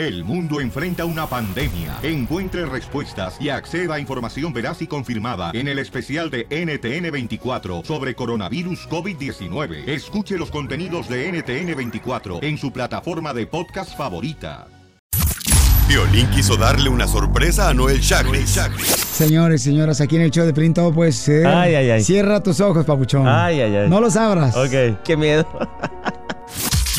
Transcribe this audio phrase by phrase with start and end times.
[0.00, 1.98] El mundo enfrenta una pandemia.
[2.02, 8.14] Encuentre respuestas y acceda a información veraz y confirmada en el especial de NTN24 sobre
[8.14, 9.86] coronavirus COVID-19.
[9.86, 14.68] Escuche los contenidos de NTN24 en su plataforma de podcast favorita.
[15.86, 18.58] Violín quiso darle una sorpresa a Noel Chagris.
[19.12, 21.46] Señores, señoras, aquí en el show de Pelín todo puede ser.
[21.46, 22.02] Ay, ay, ay.
[22.02, 23.28] Cierra tus ojos, papuchón.
[23.28, 23.90] Ay, ay, ay.
[23.90, 24.56] No los abras.
[24.56, 25.46] Ok, qué miedo.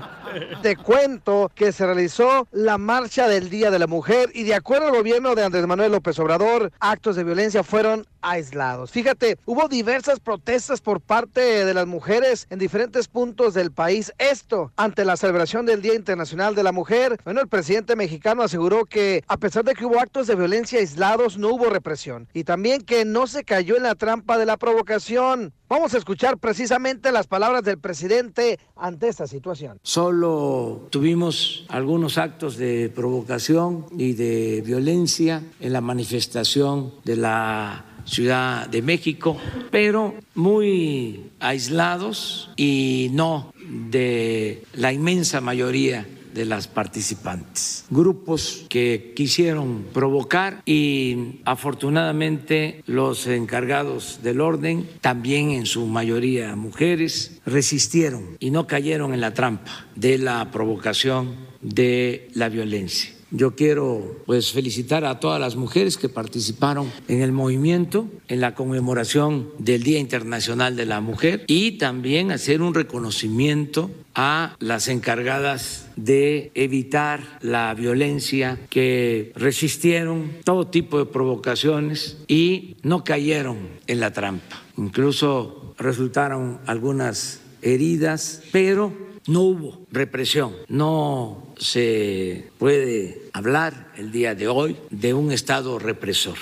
[0.62, 4.88] Te cuento que se realizó la marcha del Día de la Mujer y de acuerdo
[4.88, 8.92] al gobierno de Andrés Manuel López Obrador, actos de violencia fueron aislados.
[8.92, 14.14] Fíjate, hubo diversas protestas por parte de las mujeres en diferentes puntos del país.
[14.18, 17.18] Esto ante la celebración del Día Internacional de la Mujer.
[17.24, 21.38] Bueno, el presidente mexicano aseguró que a pesar de que hubo actos de violencia aislados,
[21.38, 22.28] no hubo represión.
[22.34, 25.54] Y también que no se cayó en la trampa de la provocación.
[25.70, 29.80] Vamos a escuchar precisamente las palabras del presidente ante esta situación.
[29.84, 38.68] Solo tuvimos algunos actos de provocación y de violencia en la manifestación de la Ciudad
[38.68, 39.38] de México,
[39.70, 46.08] pero muy aislados y no de la inmensa mayoría
[46.38, 47.86] de las participantes.
[47.90, 57.42] Grupos que quisieron provocar y afortunadamente los encargados del orden, también en su mayoría mujeres,
[57.46, 63.17] resistieron y no cayeron en la trampa de la provocación de la violencia.
[63.30, 68.56] Yo quiero pues felicitar a todas las mujeres que participaron en el movimiento, en la
[68.56, 75.90] conmemoración del Día Internacional de la Mujer y también hacer un reconocimiento a las encargadas
[75.98, 83.58] de evitar la violencia, que resistieron todo tipo de provocaciones y no cayeron
[83.88, 84.64] en la trampa.
[84.78, 90.56] Incluso resultaron algunas heridas, pero no hubo represión.
[90.68, 96.36] No se puede hablar el día de hoy de un Estado represor.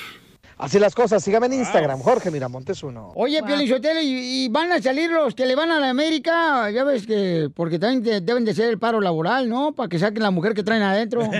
[0.57, 3.11] Así las cosas, sígame en Instagram, Jorge Miramontes uno.
[3.15, 6.85] Oye, Piolichotelo, y, y van a salir los que le van a la América, ya
[6.85, 9.73] ves que, porque también de- deben de ser el paro laboral, ¿no?
[9.73, 11.23] Para que saquen la mujer que traen adentro.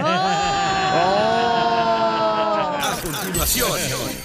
[2.85, 3.69] A continuación,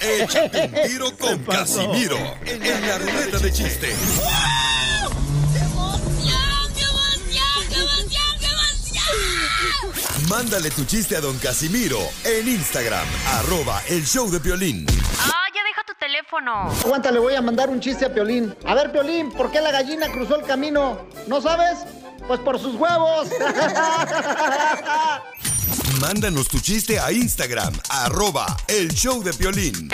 [0.00, 3.88] échate un tiro con Casimiro en la ruleta de chiste.
[10.30, 14.86] Mándale tu chiste a don Casimiro en Instagram, arroba el show de violín.
[15.18, 16.70] Ah, ya deja tu teléfono.
[16.84, 18.54] Aguanta, le voy a mandar un chiste a Piolín.
[18.64, 21.00] A ver, Piolín, ¿por qué la gallina cruzó el camino?
[21.26, 21.80] ¿No sabes?
[22.28, 23.26] Pues por sus huevos.
[26.00, 29.88] Mándanos tu chiste a Instagram, arroba el show de violín.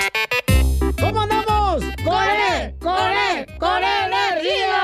[1.00, 1.82] ¿Cómo andamos?
[2.04, 2.76] ¡Corre!
[2.78, 3.46] ¡Corre!
[3.58, 4.82] ¡Corre energía!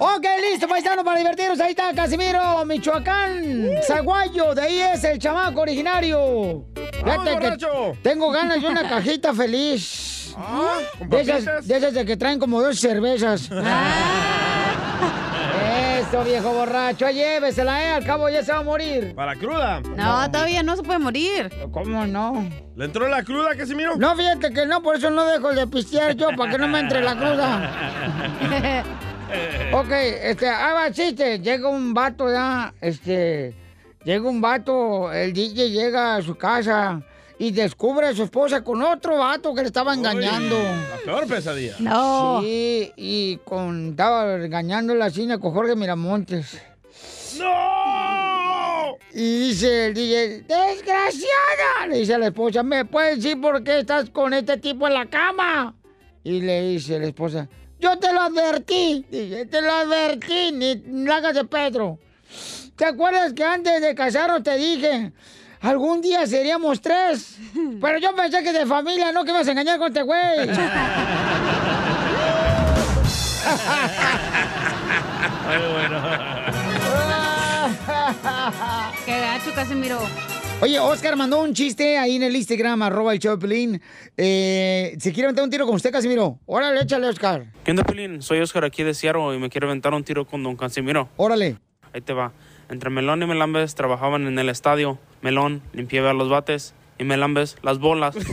[0.00, 1.60] Ok, listo, paisano, para divertirnos.
[1.60, 3.42] Ahí está Casimiro, Michoacán,
[3.86, 4.54] Zaguayo.
[4.54, 6.18] De ahí es el chamaco originario.
[6.18, 6.64] ¡Vamos,
[7.02, 7.96] Fíjate que borracho!
[8.02, 10.34] tengo ganas de una cajita feliz.
[10.36, 13.50] Ah, ¿con De esas, de esas de que traen como dos cervezas.
[15.98, 17.88] Eso, viejo borracho, llévesela, eh.
[17.90, 19.14] Al cabo ya se va a morir.
[19.16, 19.80] ¿Para cruda?
[19.80, 21.50] No, todavía no se puede morir.
[21.72, 22.48] ¿Cómo no?
[22.76, 23.96] ¿Le entró la cruda, Casimiro?
[23.96, 26.78] No, fíjate que no, por eso no dejo de pistear yo, para que no me
[26.78, 28.84] entre la cruda.
[29.72, 31.38] Ok, este, ah, va, chiste.
[31.40, 33.54] Llega un vato ya, este,
[34.04, 37.02] llega un vato, el DJ llega a su casa
[37.38, 40.58] y descubre a su esposa con otro vato que le estaba engañando.
[40.58, 41.76] La peor pesadilla.
[42.40, 46.60] Sí, y con, estaba engañándola así con Jorge Miramontes.
[47.38, 48.96] ¡No!
[49.12, 51.86] Y dice el DJ, ¡desgraciada!
[51.88, 54.94] Le dice a la esposa, ¿me puedes decir por qué estás con este tipo en
[54.94, 55.74] la cama?
[56.24, 57.48] Y le dice la esposa,
[57.78, 61.98] yo te lo advertí, dice, te lo advertí, ni, hagas de Pedro.
[62.76, 65.12] ¿Te acuerdas que antes de casarnos te dije,
[65.60, 67.36] algún día seríamos tres?
[67.80, 70.48] Pero yo pensé que de familia, no que ibas a engañar con este güey.
[79.04, 80.00] Qué gacho, Casimiro.
[80.60, 83.80] Oye, Oscar mandó un chiste ahí en el Instagram, arroba el Pelín.
[84.16, 86.40] Eh, ¿Se quiere meter un tiro con usted, Casimiro?
[86.46, 87.44] Órale, échale, Oscar.
[87.62, 88.22] ¿Qué onda, Pelín?
[88.22, 91.10] Soy Oscar aquí de Seattle y me quiero aventar un tiro con don Casimiro.
[91.16, 91.58] Órale.
[91.92, 92.32] Ahí te va.
[92.68, 94.98] Entre Melón y Melambes trabajaban en el estadio.
[95.22, 98.16] Melón limpiaba los bates y Melambes las bolas.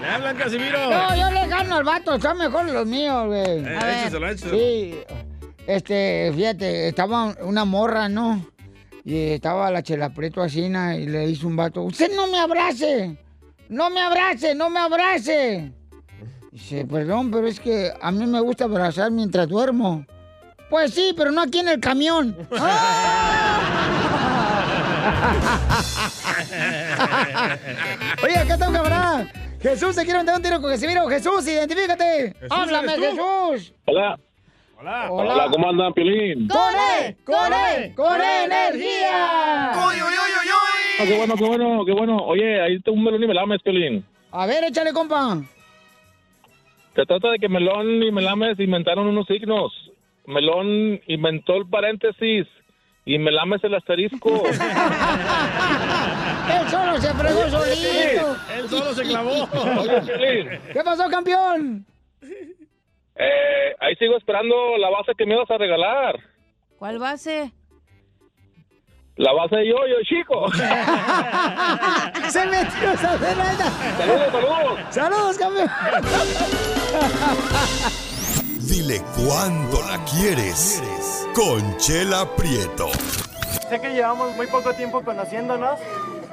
[0.00, 0.90] ¡Le hablan, Casimiro!
[0.90, 3.64] No, yo le gano al vato, son mejores los míos, güey.
[3.64, 4.58] Eh, échaselo, échaselo.
[4.58, 4.94] Sí,
[5.66, 8.46] este, fíjate, estaba una morra, ¿no?
[9.06, 12.40] Y estaba la chela preto así, na, y le hizo un vato, usted no me
[12.40, 13.16] abrace,
[13.68, 15.72] no me abrace, no me abrace.
[16.50, 20.04] Dice, perdón, pero es que a mí me gusta abrazar mientras duermo.
[20.68, 22.36] Pues sí, pero no aquí en el camión.
[28.24, 29.32] Oye, acá está un camarada.
[29.60, 31.06] Jesús, se quiere meter un tiro con Casimiro.
[31.06, 32.34] Jesús, identifícate.
[32.50, 33.52] Háblame, ¿eres tú?
[33.52, 33.72] Jesús.
[33.84, 34.18] Hola.
[34.78, 35.08] Hola.
[35.10, 36.48] Hola, ¿cómo andan, Piolín?
[36.48, 37.16] ¡Corre!
[37.24, 37.94] ¡Corre!
[37.94, 39.72] ¡Corre energía!
[39.72, 42.16] Ah, qué bueno, qué bueno, qué bueno.
[42.18, 44.04] Oye, ahí está un melón y melames, Piolín.
[44.32, 45.38] A ver, échale, compa.
[46.94, 49.72] Se trata de que Melón y Melames inventaron unos signos.
[50.26, 52.46] Melón inventó el paréntesis
[53.04, 54.42] y Melames el asterisco.
[56.48, 58.36] Él solo se fregó solito.
[58.56, 59.46] Él solo se clavó.
[59.78, 61.84] Oye, ¿Qué pasó, campeón?
[63.18, 66.16] Eh, ahí sigo esperando la base que me ibas a regalar.
[66.78, 67.52] ¿Cuál base?
[69.16, 70.52] La base de yo, yo, chico.
[72.28, 73.70] Se metió esa venada.
[73.96, 74.80] saludos, saludos.
[74.90, 75.70] Saludos, campeón.
[78.68, 80.82] Dile cuándo la quieres.
[81.34, 82.88] Conchela Prieto.
[83.70, 85.80] Sé que llevamos muy poco tiempo conociéndonos.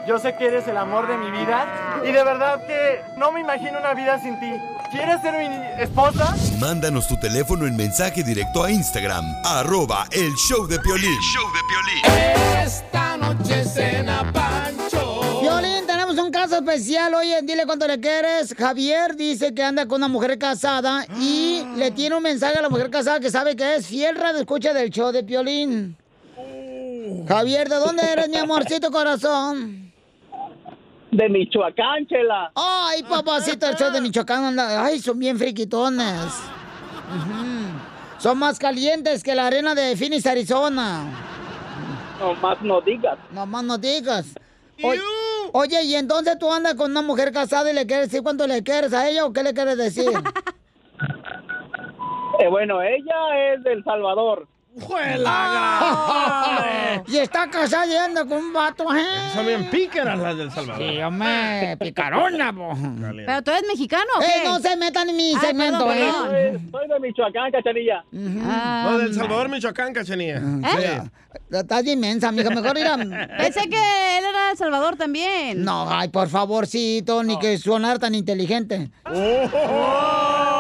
[0.08, 2.02] Yo sé que eres el amor de mi vida.
[2.04, 4.52] Y de verdad que no me imagino una vida sin ti.
[4.92, 6.36] ¿Quieres ser mi esposa?
[6.60, 11.18] Mándanos tu teléfono en mensaje directo a Instagram, arroba el show de Piolín.
[12.64, 15.40] Esta noche cena Pancho.
[15.42, 17.14] Violín, tenemos un caso especial.
[17.16, 18.54] Oye, dile cuánto le quieres.
[18.54, 22.70] Javier dice que anda con una mujer casada y le tiene un mensaje a la
[22.70, 25.98] mujer casada que sabe que es fiel radio escucha del show de Piolín.
[27.28, 29.83] Javier, ¿de dónde eres, mi amorcito corazón?
[31.14, 32.52] De Michoacán, chela.
[32.56, 34.84] Ay, papacito, el show de Michoacán anda.
[34.84, 36.42] Ay, son bien friquitones.
[38.18, 41.04] Son más calientes que la arena de Phoenix, Arizona.
[42.20, 43.18] No más no digas.
[43.32, 44.34] No más no digas.
[44.82, 48.48] O- oye, y entonces tú andas con una mujer casada y le quieres decir cuánto
[48.48, 50.10] le quieres a ella o qué le quieres decir?
[52.40, 54.48] Eh, bueno, ella es del Salvador.
[57.08, 59.04] y está casada y anda con un vato, ¿eh?
[59.34, 60.82] Son bien pícaras las del Salvador.
[60.90, 62.74] Sí, hombre, picarona, po.
[63.26, 66.60] ¿Pero tú eres mexicano o Eh, no se metan en mi Ay, segmento, perdón, ¿eh?
[66.72, 68.04] Soy de Michoacán, cachanilla.
[68.46, 70.40] Ah, No, del Salvador, Michoacán, cachanía.
[70.42, 71.10] Sí.
[71.52, 72.50] Estás inmensa, mija.
[72.50, 72.98] Mejor ir a...
[72.98, 75.64] Pensé que él era de El Salvador también.
[75.64, 78.90] No, ay, por favorcito, ni que sonar tan inteligente.
[79.06, 79.50] Oh.
[79.52, 80.53] Por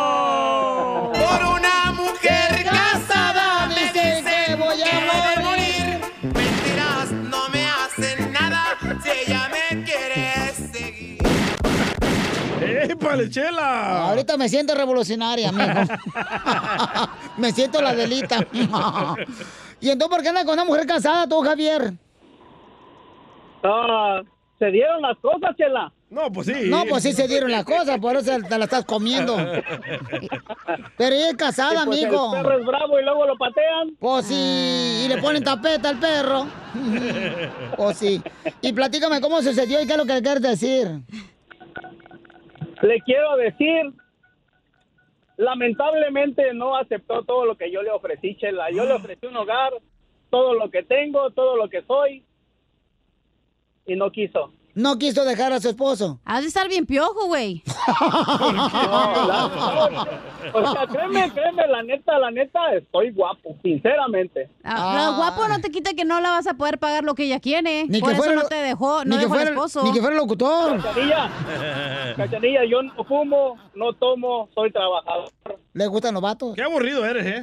[14.10, 15.94] Ahorita me siento revolucionaria, mijo.
[17.38, 18.46] me siento la delita.
[19.80, 21.94] ¿Y entonces por qué andas con una mujer casada tú, Javier?
[23.64, 24.22] Ah,
[24.60, 25.92] se dieron las cosas, chela.
[26.14, 26.70] No, pues sí.
[26.70, 29.36] No, pues sí se dieron las cosas, por eso te la estás comiendo.
[30.96, 32.36] Pero ella es casada, Y pues amigo.
[32.36, 33.96] El perro es bravo y luego lo patean.
[34.00, 36.46] Pues sí, y le ponen tapeta al perro.
[37.76, 38.22] Pues sí.
[38.62, 41.02] Y platícame cómo sucedió y qué es lo que le quieres decir.
[42.84, 43.94] Le quiero decir,
[45.38, 48.72] lamentablemente no aceptó todo lo que yo le ofrecí, Chela.
[48.72, 49.72] Yo le ofrecí un hogar,
[50.30, 52.26] todo lo que tengo, todo lo que soy,
[53.86, 54.52] y no quiso.
[54.76, 56.20] No quiso dejar a su esposo?
[56.26, 57.64] Has de estar bien piojo, güey.
[60.54, 64.50] O sea, créeme, créeme, la neta, la neta, estoy guapo, sinceramente.
[64.64, 67.24] Ah, Lo guapo no te quita que no la vas a poder pagar lo que
[67.24, 67.86] ella quiere.
[67.88, 69.84] Ni Por que eso fuera no te dejó, ni no que dejó al fuera- esposo.
[69.84, 70.82] ni que fuera locutor.
[70.82, 71.32] Cachanilla,
[72.18, 75.30] Cachanilla, yo no fumo, no tomo, soy trabajador.
[75.74, 76.56] ¿Le gustan los vatos?
[76.56, 77.42] Qué aburrido eres, ¿eh?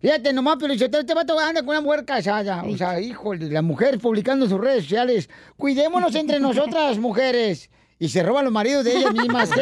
[0.00, 2.64] Fíjate, nomás, pero si este vato anda con una mujer casada.
[2.64, 5.28] O sea, híjole, la mujer publicando en sus redes sociales.
[5.56, 7.70] Cuidémonos entre nosotras, mujeres.
[7.98, 9.50] Y se roban los maridos de ellas mismas.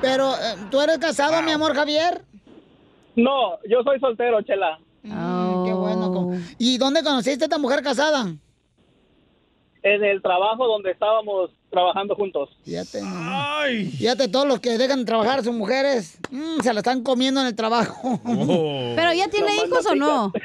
[0.00, 2.22] Pero, eh, ¿tú eres casado, mi amor, Javier?
[3.14, 4.78] No, yo soy soltero, chela.
[5.02, 6.32] Mm, qué bueno.
[6.58, 8.34] ¿Y dónde conociste a esta mujer casada?
[9.86, 12.50] En el trabajo donde estábamos trabajando juntos.
[12.64, 13.02] Fíjate,
[13.96, 17.46] Fíjate, todos los que dejan de trabajar sus mujeres, mm, se la están comiendo en
[17.46, 18.20] el trabajo.
[18.24, 20.32] Pero ya tiene hijos o no?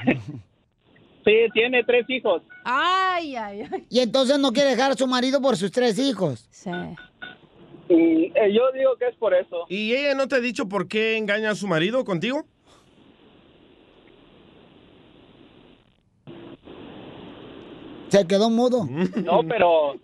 [1.23, 2.41] Sí, tiene tres hijos.
[2.63, 3.85] Ay, ay, ay.
[3.91, 6.47] Y entonces no quiere dejar a su marido por sus tres hijos.
[6.49, 6.71] Sí.
[7.89, 9.65] Y, eh, yo digo que es por eso.
[9.69, 12.45] ¿Y ella no te ha dicho por qué engaña a su marido contigo?
[18.11, 18.85] Se quedó mudo.
[19.23, 19.95] No, pero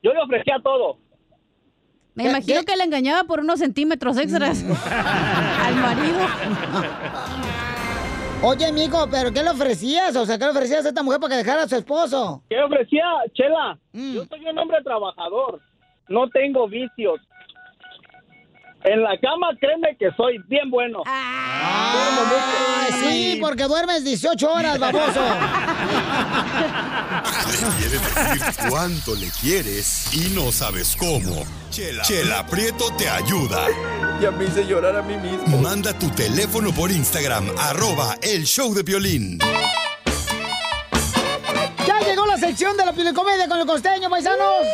[0.00, 0.96] yo le ofrecía todo.
[2.14, 4.62] Me imagino que le engañaba por unos centímetros extras
[5.64, 6.18] al marido.
[8.42, 10.14] Oye, mijo, ¿pero qué le ofrecías?
[10.14, 12.44] O sea, ¿qué le ofrecías a esta mujer para que dejara a su esposo?
[12.48, 13.76] ¿Qué ofrecía, Chela?
[13.92, 14.14] Mm.
[14.14, 15.60] Yo soy un hombre trabajador.
[16.08, 17.20] No tengo vicios.
[18.84, 21.02] En la cama, créeme que soy bien bueno.
[21.06, 25.22] Ah, sí, porque duermes 18 horas, baboso.
[27.50, 31.44] Le quieres decir cuánto le quieres y no sabes cómo.
[31.70, 33.66] Chela, Chela Prieto te ayuda.
[34.20, 35.56] Ya me hice llorar a mí mismo.
[35.62, 39.38] Manda tu teléfono por Instagram, arroba el show de violín.
[41.86, 44.66] Ya llegó la sección de la comedia con el costeño, paisanos.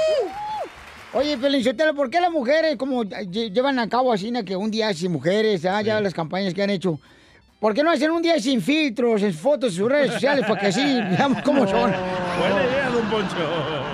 [1.12, 4.94] Oye, Pelinchotelo, ¿por qué las mujeres como lle- llevan a cabo así que un día
[4.94, 7.00] sin mujeres, ah, ya las campañas que han hecho?
[7.58, 10.46] ¿Por qué no hacen un día sin filtros, en fotos en sus redes sociales?
[10.46, 11.90] Para que así veamos cómo son.
[11.90, 13.36] Buena idea, don Poncho.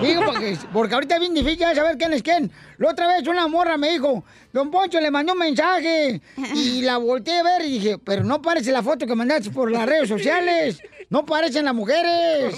[0.02, 2.52] Digo, porque, porque ahorita es bien difícil ya saber quién es quién.
[2.78, 6.20] La otra vez una morra me dijo, Don Poncho le mandó un mensaje
[6.54, 9.70] y la volteé a ver y dije, pero no parece la foto que mandaste por
[9.72, 10.78] las redes sociales.
[11.10, 12.54] No parecen las mujeres.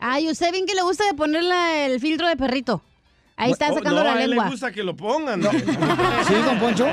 [0.00, 2.82] Ay, usted bien que le gusta de ponerle el filtro de perrito.
[3.36, 4.44] Ahí está Oh, sacando no, la a él lengua.
[4.44, 5.42] le gusta que lo pongan.
[6.26, 6.86] ¿Sí, don Poncho?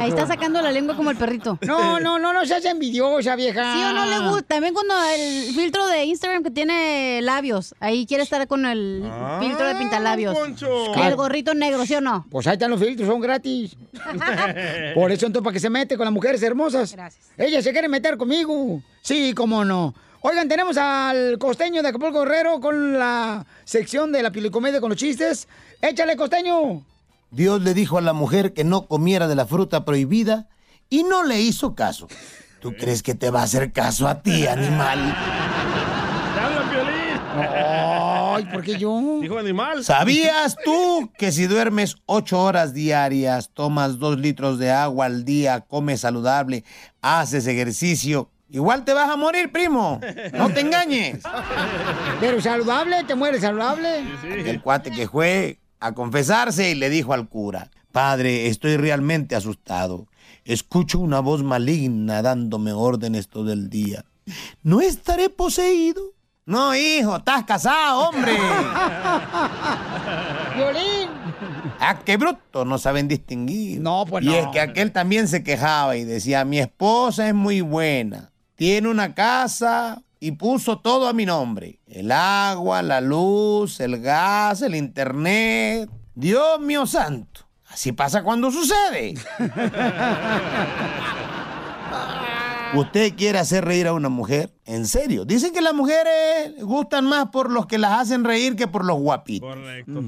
[0.00, 1.58] Ahí está sacando la lengua como el perrito.
[1.66, 3.74] No, no, no, no seas envidiosa, vieja.
[3.74, 4.54] ¿Sí o no le gusta?
[4.54, 9.04] También cuando el filtro de Instagram que tiene labios, ahí quiere estar con el
[9.40, 10.34] filtro de pintalabios.
[10.34, 10.68] Poncho.
[10.96, 12.26] Y el gorrito negro, ¿sí o no?
[12.30, 13.76] Pues ahí están los filtros, son gratis.
[14.94, 16.92] Por eso entonces, ¿para que se mete con las mujeres hermosas?
[16.92, 17.26] Gracias.
[17.36, 18.80] Ella se quiere meter conmigo.
[19.02, 19.94] Sí, cómo no.
[20.26, 24.98] Oigan, tenemos al costeño de Acapulco Guerrero con la sección de la pilicomedia con los
[24.98, 25.46] chistes.
[25.82, 26.82] Échale, costeño.
[27.30, 30.48] Dios le dijo a la mujer que no comiera de la fruta prohibida
[30.88, 32.08] y no le hizo caso.
[32.60, 35.14] ¿Tú crees que te va a hacer caso a ti, animal?
[37.36, 39.18] Ay, ¿por qué yo?
[39.20, 39.84] Dijo animal.
[39.84, 45.60] ¿Sabías tú que si duermes ocho horas diarias, tomas dos litros de agua al día,
[45.60, 46.64] comes saludable,
[47.02, 50.00] haces ejercicio, igual te vas a morir, primo?
[50.32, 51.22] No te engañes.
[52.20, 54.04] Pero saludable, te mueres saludable.
[54.24, 60.08] El cuate que fue a confesarse y le dijo al cura, Padre, estoy realmente asustado.
[60.44, 64.04] Escucho una voz maligna dándome órdenes todo el día.
[64.62, 66.02] ¿No estaré poseído?
[66.46, 68.32] No, hijo, estás casado, hombre.
[70.56, 71.08] Violín.
[71.80, 73.80] Ah, qué bruto, no saben distinguir.
[73.80, 74.34] No, pues y no.
[74.34, 79.14] es que aquel también se quejaba y decía, mi esposa es muy buena, tiene una
[79.14, 81.80] casa y puso todo a mi nombre.
[81.86, 85.90] El agua, la luz, el gas, el internet.
[86.14, 89.14] Dios mío santo, así pasa cuando sucede.
[92.74, 94.52] ¿Usted quiere hacer reír a una mujer?
[94.64, 95.24] En serio.
[95.24, 98.98] Dicen que las mujeres gustan más por los que las hacen reír que por los
[98.98, 99.48] guapitos.
[99.48, 100.02] Correcto.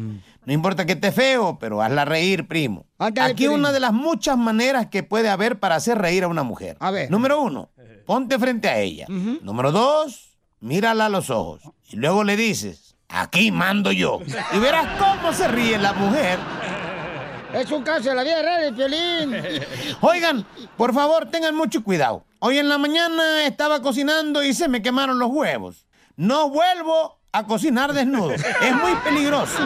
[0.46, 2.86] No importa que esté feo, pero hazla reír, primo.
[2.98, 6.44] Ándale, Aquí una de las muchas maneras que puede haber para hacer reír a una
[6.44, 6.76] mujer.
[6.78, 7.10] A ver.
[7.10, 7.70] Número uno,
[8.06, 9.06] ponte frente a ella.
[9.08, 11.62] Número dos, mírala a los ojos.
[11.88, 14.20] Y luego le dices, aquí mando yo.
[14.52, 16.38] Y verás cómo se ríe la mujer.
[17.52, 19.34] Es un caso de la vida real, el violín.
[20.00, 22.24] Oigan, por favor, tengan mucho cuidado.
[22.38, 25.86] Hoy en la mañana estaba cocinando y se me quemaron los huevos.
[26.14, 28.32] No vuelvo a cocinar desnudo.
[28.32, 29.58] Es muy peligroso.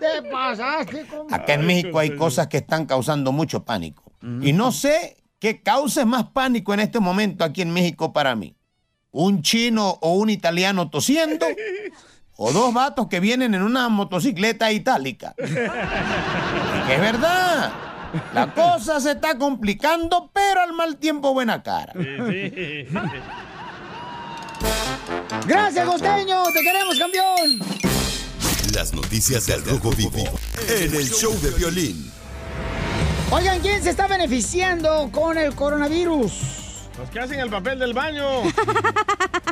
[0.00, 1.36] Te pasaste, compa.
[1.36, 4.12] Acá en México hay cosas que están causando mucho pánico.
[4.42, 8.56] Y no sé qué cause más pánico en este momento aquí en México para mí.
[9.10, 11.46] un chino o un italiano tosiendo,
[12.36, 15.34] o dos vatos que vienen en una motocicleta itálica.
[15.36, 17.72] Que es verdad.
[18.32, 21.92] La cosa se está complicando, pero al mal tiempo buena cara.
[25.46, 26.42] Gracias, costeño.
[26.52, 27.60] Te queremos, campeón.
[28.74, 30.24] Las noticias del Rojo Vivo
[30.68, 32.12] en el show de violín.
[33.30, 36.32] Oigan, ¿quién se está beneficiando con el coronavirus?
[36.98, 38.24] Los que hacen el papel del baño.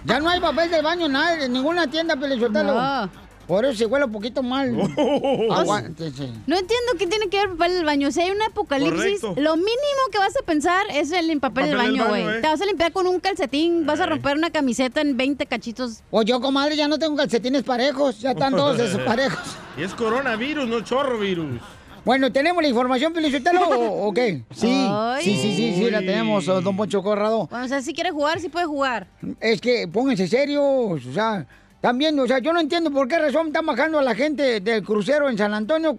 [0.07, 2.75] Ya no hay papel del baño nada, en ninguna tienda, Pelichotelo.
[2.75, 3.11] No.
[3.47, 4.77] Por eso se huele un poquito mal.
[4.99, 5.53] Oh.
[5.53, 6.29] Aguántese.
[6.47, 8.11] No entiendo qué tiene que ver el papel del baño.
[8.11, 9.35] Si hay un apocalipsis, Correcto.
[9.41, 12.23] lo mínimo que vas a pensar es el papel, Papel del baño, güey.
[12.23, 12.41] eh.
[12.41, 16.03] Te vas a limpiar con un calcetín, vas a romper una camiseta en 20 cachitos.
[16.11, 19.41] O yo, comadre, ya no tengo calcetines parejos, ya están todos esos parejos.
[19.79, 21.61] Y es coronavirus, no chorro virus.
[22.05, 24.45] Bueno, ¿tenemos la información, Pelichotelo, o, o qué?
[24.55, 25.25] Sí, Ay.
[25.25, 27.49] sí, sí, sí, sí, la tenemos, oh, don Poncho Corrado.
[27.51, 29.09] Bueno, o sea, si quiere jugar, sí puede jugar.
[29.41, 30.63] Es que pónganse serios,
[31.05, 31.47] o sea,
[31.81, 34.83] también, o sea, yo no entiendo por qué razón están bajando a la gente del
[34.83, 35.97] crucero en San Antonio.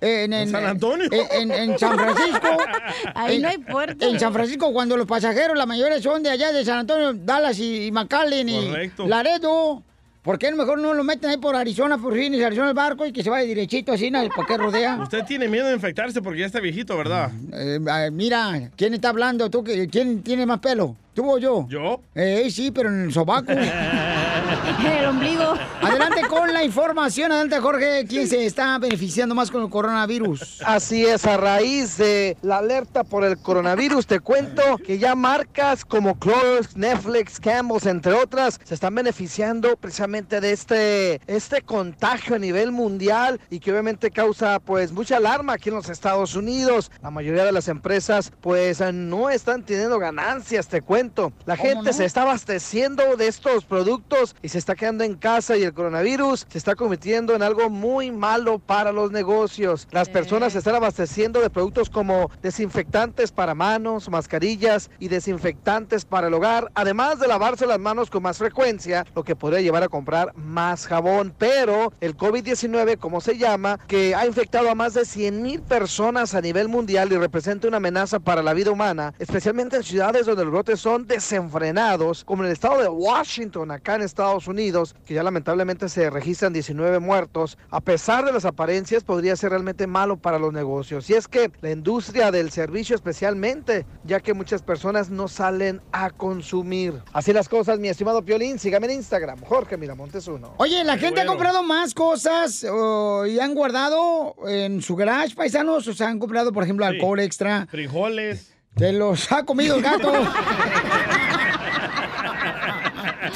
[0.00, 1.08] eh, En, ¿En San Antonio?
[1.12, 2.48] En, en- en San Francisco.
[3.14, 4.06] Ahí En- no hay puerto.
[4.08, 7.58] En San Francisco, cuando los pasajeros, la mayoría son de allá, de San Antonio, Dallas
[7.58, 9.06] y, y McAllen y Correcto.
[9.06, 9.82] Laredo.
[10.22, 13.12] ¿Por qué mejor no lo meten ahí por Arizona, por Phoenix, Arizona el barco y
[13.12, 14.20] que se vaya derechito así, ¿no?
[14.28, 14.98] ¿Por qué rodea?
[15.02, 17.30] Usted tiene miedo de infectarse porque ya está viejito, ¿verdad?
[17.54, 19.48] Eh, ah, mira, ¿quién está hablando?
[19.48, 20.94] ¿Tú, ¿Quién tiene más pelo?
[21.14, 21.66] ¿Tú o yo?
[21.70, 22.02] ¿Yo?
[22.14, 23.50] Eh, sí, pero en el sobaco.
[24.98, 25.54] el ombligo.
[25.82, 27.32] Adelante con la información.
[27.32, 28.06] Adelante, Jorge.
[28.08, 30.62] ¿Quién se está beneficiando más con el coronavirus?
[30.64, 35.84] Así es, a raíz de la alerta por el coronavirus, te cuento que ya marcas
[35.84, 42.38] como Clorox, Netflix, Campbell's, entre otras, se están beneficiando precisamente de este, este contagio a
[42.38, 46.90] nivel mundial y que obviamente causa pues mucha alarma aquí en los Estados Unidos.
[47.02, 51.32] La mayoría de las empresas pues no están teniendo ganancias, te cuento.
[51.46, 51.92] La ¿Cómo gente no?
[51.92, 56.46] se está abasteciendo de estos productos y se está quedando en casa y el coronavirus
[56.48, 59.88] se está convirtiendo en algo muy malo para los negocios.
[59.90, 66.28] Las personas se están abasteciendo de productos como desinfectantes para manos, mascarillas y desinfectantes para
[66.28, 69.88] el hogar, además de lavarse las manos con más frecuencia, lo que podría llevar a
[69.88, 71.34] comprar más jabón.
[71.38, 76.34] Pero el COVID-19, como se llama, que ha infectado a más de 100 mil personas
[76.34, 80.44] a nivel mundial y representa una amenaza para la vida humana, especialmente en ciudades donde
[80.44, 85.14] los brotes son desenfrenados, como en el estado de Washington, acá en Estados Unidos, que
[85.14, 87.58] ya lamentablemente se registran 19 muertos.
[87.70, 91.08] A pesar de las apariencias, podría ser realmente malo para los negocios.
[91.10, 96.10] Y es que la industria del servicio especialmente, ya que muchas personas no salen a
[96.10, 96.94] consumir.
[97.12, 100.54] Así las cosas, mi estimado Piolín, sígame en Instagram, Jorge Miramontes uno.
[100.58, 105.86] Oye, la gente ha comprado más cosas oh, y han guardado en su garage, paisanos.
[105.88, 107.66] O sea, han comprado, por ejemplo, alcohol extra.
[107.70, 108.54] Frijoles.
[108.76, 110.12] Se los ha comido el gato.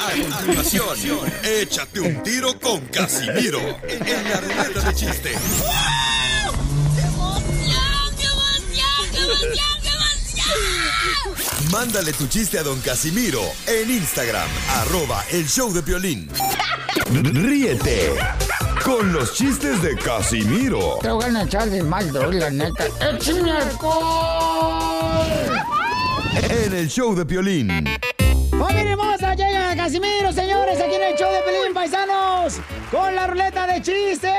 [0.00, 5.32] A continuación, échate un tiro con Casimiro en la ruleta de chiste.
[11.70, 16.28] Mándale tu chiste a don Casimiro en Instagram, arroba el show de violín.
[17.10, 18.14] Ríete
[18.84, 22.86] con los chistes de Casimiro Te voy a echar de mal, la neta.
[23.00, 24.94] ¡Échame alcohol!
[26.50, 27.68] en el show de violín.
[28.58, 29.34] ¡Familia hermosa!
[29.34, 34.32] Llega Casimiro, señores, aquí en el show de Pelín Paisanos, con la ruleta de chistes.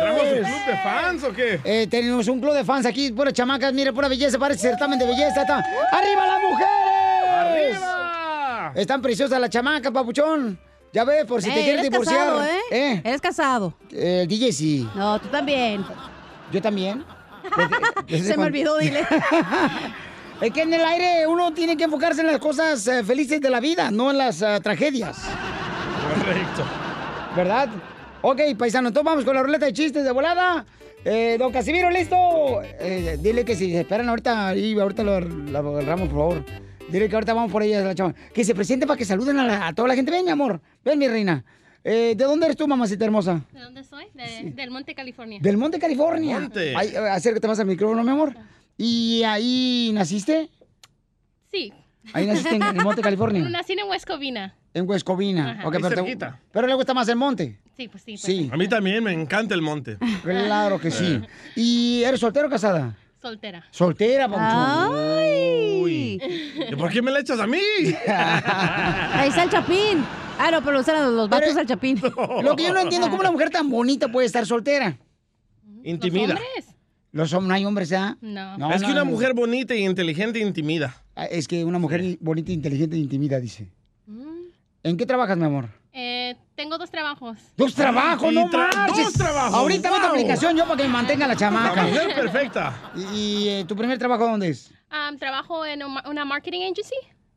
[0.00, 1.60] ¿Trajo su club de fans o qué?
[1.64, 5.06] Eh, tenemos un club de fans aquí, puras chamacas, mire, pura belleza, parece certamen de
[5.06, 5.42] belleza.
[5.42, 5.58] Está.
[5.58, 7.76] ¡Arriba las mujeres!
[7.76, 8.72] ¡Arriba!
[8.74, 10.58] Están preciosas las chamacas, papuchón.
[10.92, 12.18] Ya ves, por si te Ey, quieres eres divorciar.
[12.26, 13.00] casado, ¿eh?
[13.04, 13.74] Eres casado.
[13.90, 14.88] El DJ sí.
[14.94, 15.84] No, tú también.
[16.52, 17.02] Yo también.
[18.08, 19.06] Se me olvidó, dile.
[20.42, 23.48] Es que en el aire uno tiene que enfocarse en las cosas eh, felices de
[23.48, 25.16] la vida, no en las eh, tragedias.
[26.18, 26.64] Correcto.
[27.36, 27.68] ¿Verdad?
[28.22, 30.64] Ok, paisano, entonces vamos con la ruleta de chistes de volada.
[31.04, 32.16] Eh, don Casimiro, ¿listo?
[32.62, 36.44] Eh, dile que si se esperan ahorita, y ahorita lo, lo agarramos, por favor.
[36.88, 38.12] Dile que ahorita vamos por ella, la chava.
[38.34, 40.10] Que se presente para que saluden a, la- a toda la gente.
[40.10, 40.60] Ven, mi amor.
[40.84, 41.44] Ven, mi reina.
[41.84, 43.40] Eh, ¿De dónde eres tú, mamacita hermosa?
[43.52, 44.04] ¿De dónde soy?
[44.14, 45.38] De- Del Monte, California.
[45.40, 46.38] Del Monte, California.
[46.40, 46.74] Monte.
[46.76, 48.34] Ay, acércate más al micrófono, mi amor.
[48.84, 50.50] ¿Y ahí naciste?
[51.52, 51.72] Sí.
[52.12, 53.48] Ahí naciste en el Monte, California.
[53.48, 54.56] Nací en West Covina.
[54.74, 55.50] En Huescovina.
[55.52, 55.68] Ajá.
[55.68, 56.40] Ok, Ahí pero, te- cerquita.
[56.50, 57.60] pero le gusta más el monte.
[57.76, 58.12] Sí, pues sí.
[58.12, 58.50] pues Sí.
[58.52, 59.98] A mí también me encanta el monte.
[60.24, 61.20] Claro que sí.
[61.56, 62.96] ¿Y eres soltero o casada?
[63.20, 63.62] Soltera.
[63.70, 65.82] Soltera, papuchón.
[65.82, 66.20] Uy.
[66.70, 67.58] ¿Y por qué me le echas a mí?
[68.08, 70.04] Ahí está el chapín.
[70.38, 72.00] Ah, no, pero usan los vatos al chapín.
[72.42, 74.96] Lo que yo no entiendo, ¿cómo una mujer tan bonita puede estar soltera?
[75.84, 76.28] Intimida.
[76.34, 76.71] Los hombres,
[77.12, 78.16] no hay hombres, ¿ya?
[78.20, 78.72] No.
[78.72, 80.96] es que una mujer bonita e inteligente intimida.
[81.30, 83.68] Es que una mujer bonita, inteligente, intimida, dice.
[84.84, 85.68] ¿En qué trabajas, mi amor?
[85.92, 87.38] Eh, tengo dos trabajos.
[87.56, 89.04] Dos trabajos, no tra- marches.
[89.04, 89.98] dos trabajos, Ahorita wow.
[89.98, 91.84] meto aplicación yo para que me mantenga la chamaca.
[91.84, 92.92] La mujer perfecta.
[92.96, 94.72] ¿Y, y, eh, tu primer trabajo dónde es?
[94.90, 96.94] Um, trabajo en un- una marketing agency.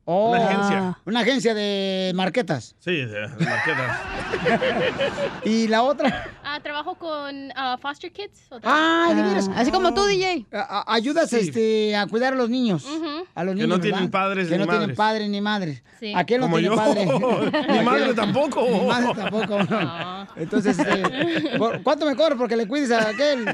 [0.08, 0.98] Oh, Una agencia.
[1.06, 2.76] Una agencia de marquetas.
[2.80, 4.00] Sí, de marquetas.
[5.44, 6.28] ¿Y la otra?
[6.44, 8.48] Ah, trabajo con ah, foster kids.
[8.64, 9.50] Ah, de veras.
[9.56, 10.46] Así como tú, DJ.
[10.54, 11.38] A- a- ayudas Sí.
[11.42, 12.86] este, a cuidar a los niños.
[12.86, 13.26] Ujú.
[13.34, 14.12] A los Que niños, no tienen ¿verdad?
[14.12, 14.98] padres Que ni no tienen madres.
[14.98, 15.84] padre ni madre.
[16.00, 16.14] Sí.
[16.16, 16.82] Aquel no Como tiene yo.
[16.82, 17.06] padre.
[17.80, 18.62] Mi madre tampoco.
[18.70, 19.64] Mi madre tampoco.
[19.64, 20.28] no.
[20.36, 23.46] Entonces, este, ¿por- ¿cuánto me cobra porque le cuides a aquel?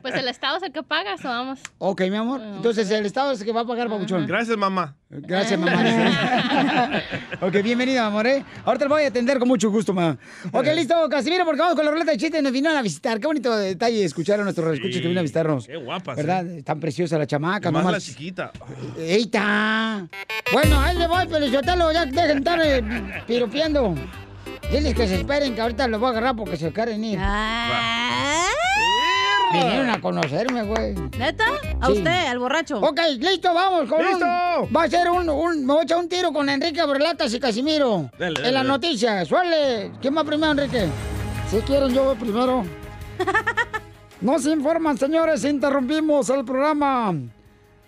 [0.00, 1.60] Pues el Estado es el que paga, so vamos.
[1.78, 2.40] Ok, mi amor.
[2.42, 4.26] Entonces, el Estado es el que va a pagar, papuchón.
[4.26, 4.96] Gracias, mamá.
[5.10, 5.73] Gracias, mamá.
[7.40, 8.44] ok, bienvenida, amor, ¿eh?
[8.64, 10.16] Ahorita te voy a atender con mucho gusto, mamá.
[10.52, 12.42] Ok, listo, Casimiro, porque vamos con la ruleta de chistes.
[12.42, 13.20] Nos vinieron a visitar.
[13.20, 15.66] Qué bonito detalle escuchar a nuestros escuchas que vienen a visitarnos.
[15.66, 16.44] Qué guapa, ¿Verdad?
[16.64, 18.52] Tan preciosa la chamaca, Más no la chiquita.
[18.98, 20.06] ¡Eita!
[20.52, 23.94] Bueno, ahí le voy, Pelizotelo, ya dejen de estar eh, piropeando.
[24.70, 27.18] Diles que se esperen, que ahorita los voy a agarrar porque se quieren ir.
[29.62, 30.94] Vinieron a conocerme, güey.
[31.18, 31.44] ¿Neta?
[31.80, 31.92] A Sí.
[31.92, 32.78] usted, al borracho.
[32.80, 34.24] Ok, listo, vamos con ¡Listo!
[34.24, 34.76] un...
[34.76, 35.60] Va a ser un, un...
[35.66, 38.10] Me voy a echar un tiro con Enrique Abrelatas y Casimiro.
[38.18, 39.28] Dale, dale, en las noticias.
[39.28, 39.92] Suele.
[40.00, 40.86] ¿Quién va primero, Enrique?
[41.50, 42.64] Si quieren, yo voy primero.
[44.20, 47.14] Nos informan, señores, interrumpimos el programa.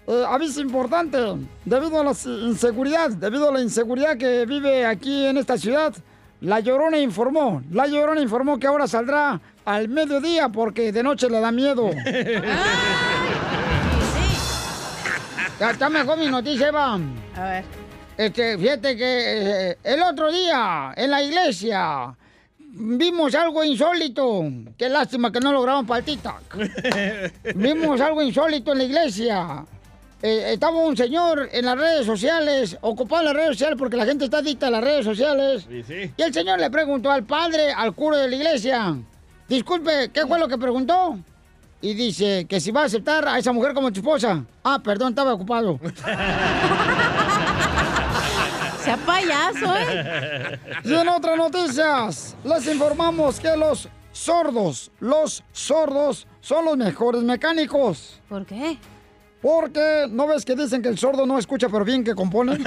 [0.07, 1.19] Eh, aviso importante,
[1.65, 2.13] debido a la
[2.47, 5.93] inseguridad, debido a la inseguridad que vive aquí en esta ciudad,
[6.41, 11.41] La Llorona informó, La Llorona informó que ahora saldrá al mediodía porque de noche le
[11.41, 11.91] da miedo.
[15.59, 17.01] Ya está mejor mi noticia, Eva.
[17.35, 17.65] A ver.
[18.19, 22.15] Este, fíjate que eh, el otro día en la iglesia
[22.59, 24.45] vimos algo insólito.
[24.77, 27.55] Qué lástima que no lo grabamos para el TikTok.
[27.55, 29.65] Vimos algo insólito en la iglesia.
[30.23, 34.05] Eh, estaba un señor en las redes sociales, ocupado en las redes sociales porque la
[34.05, 35.67] gente está adicta a las redes sociales.
[35.67, 36.13] Sí, sí.
[36.15, 38.95] Y el señor le preguntó al padre, al cura de la iglesia,
[39.49, 41.19] disculpe, ¿qué fue lo que preguntó?
[41.81, 44.45] Y dice que si va a aceptar a esa mujer como tu esposa.
[44.65, 45.79] Ah, perdón, estaba ocupado.
[48.83, 50.59] Sea payaso, ¿eh?
[50.85, 58.21] Y en otras noticias, les informamos que los sordos, los sordos son los mejores mecánicos.
[58.29, 58.79] ¿Por qué?
[59.43, 62.59] Porque, ¿no ves que dicen que el sordo no escucha pero bien que compone?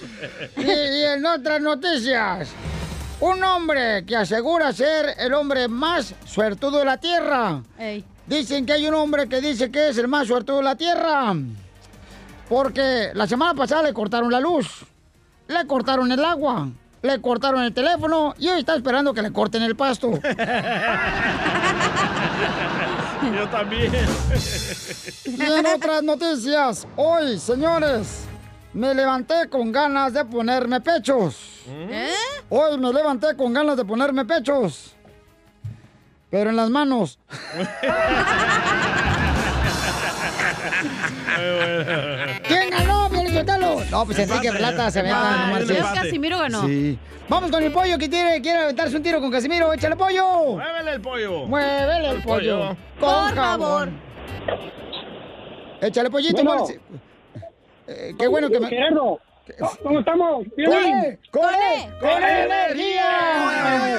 [0.56, 2.48] y, y en otras noticias,
[3.20, 7.62] un hombre que asegura ser el hombre más suertudo de la tierra.
[7.78, 8.04] Ey.
[8.26, 11.34] Dicen que hay un hombre que dice que es el más suertudo de la tierra.
[12.48, 14.84] Porque la semana pasada le cortaron la luz,
[15.48, 16.68] le cortaron el agua,
[17.02, 20.10] le cortaron el teléfono y hoy está esperando que le corten el pasto.
[23.36, 23.92] Yo también.
[25.26, 28.24] Y en otras noticias, hoy, señores,
[28.72, 31.64] me levanté con ganas de ponerme pechos.
[31.68, 32.12] ¿Eh?
[32.48, 34.94] Hoy me levanté con ganas de ponerme pechos.
[36.30, 37.18] Pero en las manos.
[42.46, 43.84] ¿Quién ganó, Piolichotelo?
[43.90, 44.52] No, pues Enrique.
[44.52, 45.70] Plata se ve Empate, no un marches.
[45.70, 46.06] Entonces empate.
[46.06, 46.66] Casimiro ganó.
[46.66, 46.98] Sí.
[47.28, 49.72] Vamos con el pollo que tiene, quiere aventarse un tiro con Casimiro.
[49.72, 50.52] ¡Échale pollo!
[50.56, 51.46] Muévele el pollo.
[51.46, 52.58] Muévele el pollo.
[52.58, 52.68] pollo.
[52.68, 53.34] Con Por favor.
[53.34, 54.00] jabón.
[55.80, 56.66] Échale pollito, Bueno.
[57.90, 58.68] Eh, qué bueno que me...
[58.68, 59.18] Gerardo,
[59.82, 60.46] ¿cómo estamos?
[60.54, 61.18] ¡Corre!
[61.32, 61.98] ¡Corre!
[62.00, 63.98] ¡Corre energía!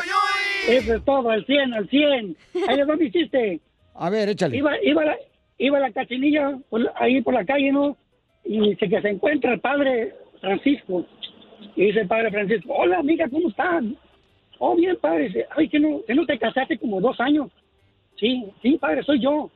[0.69, 2.37] Eso es todo, al 100, al 100.
[2.69, 3.59] Ahí les va mi chiste.
[3.95, 4.55] A ver, échale.
[4.57, 5.17] Iba, iba, la,
[5.57, 7.97] iba la cachinilla por la- ahí por la calle, ¿no?
[8.45, 11.05] Y dice que se encuentra el padre Francisco.
[11.75, 13.83] Y dice el padre Francisco, hola amiga, ¿cómo estás?
[14.59, 15.25] Oh, bien, padre.
[15.25, 17.49] Dice, Ay, que no, que no te casaste como dos años.
[18.19, 19.49] Sí, sí, padre, soy yo.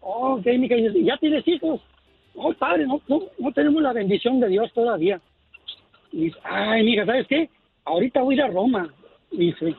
[0.00, 1.80] Oh, ok, mija, ¿ya tienes hijos?
[2.36, 5.20] No, padre, no, no, no tenemos la bendición de Dios todavía.
[6.12, 7.48] Y dice, ay, mija, ¿sabes qué?
[7.84, 8.92] Ahorita voy a ir a Roma.
[9.30, 9.74] Dice,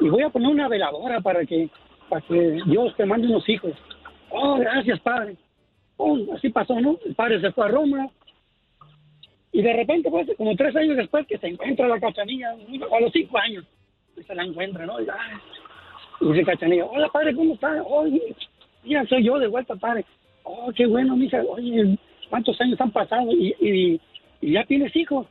[0.00, 1.68] y voy a poner una veladora para que,
[2.08, 3.72] para que Dios te mande unos hijos.
[4.30, 5.36] Oh, gracias, padre.
[5.96, 6.98] Oh, así pasó, ¿no?
[7.04, 8.08] El padre se fue a Roma.
[9.52, 13.12] Y de repente, pues, como tres años después, que se encuentra la cachanilla, a los
[13.12, 13.64] cinco años,
[14.14, 15.00] que se la encuentra, ¿no?
[15.00, 15.06] Y,
[16.20, 17.82] y dice cachanilla, hola, padre, ¿cómo está?
[17.84, 18.04] Oh,
[18.82, 20.04] mira, soy yo de vuelta, padre.
[20.44, 21.42] Oh, qué bueno, mija.
[21.48, 21.98] Oye,
[22.30, 23.30] ¿cuántos años han pasado?
[23.32, 24.00] Y, y,
[24.40, 25.26] y ya tienes hijos.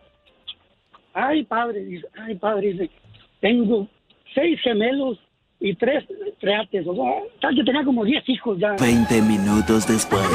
[1.14, 2.90] Ay, padre, dice, ay, padre, dice,
[3.40, 3.88] tengo
[4.34, 5.20] seis gemelos
[5.60, 6.04] y tres
[6.40, 6.86] treates.
[6.88, 8.76] O sea, tal que tenía como diez hijos ya.
[8.80, 10.28] 20 minutos después.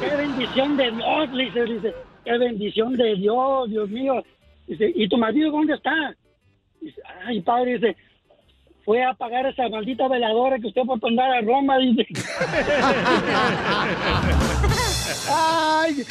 [0.00, 4.22] Qué bendición de Dios, dice, dice, qué bendición de Dios, Dios mío.
[4.66, 6.14] Dice, ¿y tu marido dónde está?
[6.80, 7.96] Dice, ay, padre, dice,
[8.84, 12.06] fue a apagar esa maldita veladora que usted fue a poner a Roma, dice.
[15.30, 16.04] ¡Ay!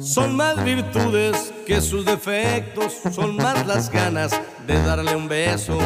[0.00, 5.78] Son más virtudes que sus defectos, son más las ganas de darle un beso.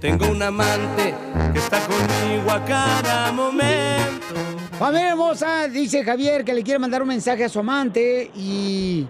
[0.00, 1.14] Tengo un amante
[1.52, 4.34] que está conmigo a cada momento.
[4.78, 9.06] Familia hermosa, dice Javier que le quiere mandar un mensaje a su amante y,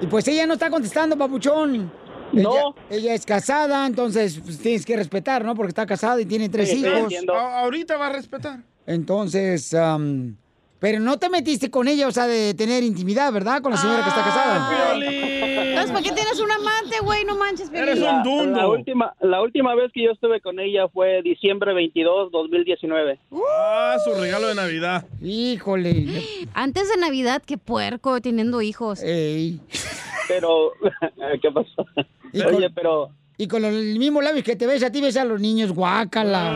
[0.00, 1.90] y pues ella no está contestando, papuchón.
[2.32, 5.54] Ella, ella es casada, entonces pues, tienes que respetar, ¿no?
[5.54, 7.12] Porque está casada y tiene tres hijos.
[7.34, 8.60] A- ahorita va a respetar.
[8.86, 10.36] Entonces, am,
[10.80, 13.62] pero no te metiste con ella, o sea, de tener intimidad, ¿verdad?
[13.62, 14.70] Con la señora que está casada.
[15.82, 17.24] Entonces, ¿para qué tienes un amante, güey?
[17.24, 18.02] No manches, Piolín.
[18.02, 23.18] La, la última, la última vez que yo estuve con ella fue diciembre 22, 2019.
[23.32, 25.06] Ah, su regalo de Navidad.
[25.20, 26.22] Híjole.
[26.54, 29.00] Antes de Navidad, qué puerco, teniendo hijos.
[30.28, 30.72] Pero,
[31.42, 31.86] ¿qué pasó?
[32.46, 33.10] Oye, pero...
[33.42, 36.54] Y con los mismos labios que te ves a ti, ves a los niños, guácala.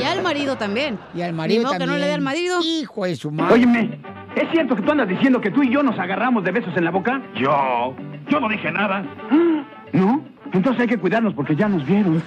[0.00, 0.98] Y al marido también.
[1.14, 2.62] Y al marido Ni modo que no le dé al también.
[2.62, 3.52] Hijo de su madre.
[3.56, 4.00] Óyeme,
[4.36, 6.82] ¿es cierto que tú andas diciendo que tú y yo nos agarramos de besos en
[6.82, 7.20] la boca?
[7.34, 7.94] Yo,
[8.30, 9.02] yo no dije nada.
[9.92, 10.24] ¿No?
[10.50, 12.22] Entonces hay que cuidarnos porque ya nos vieron.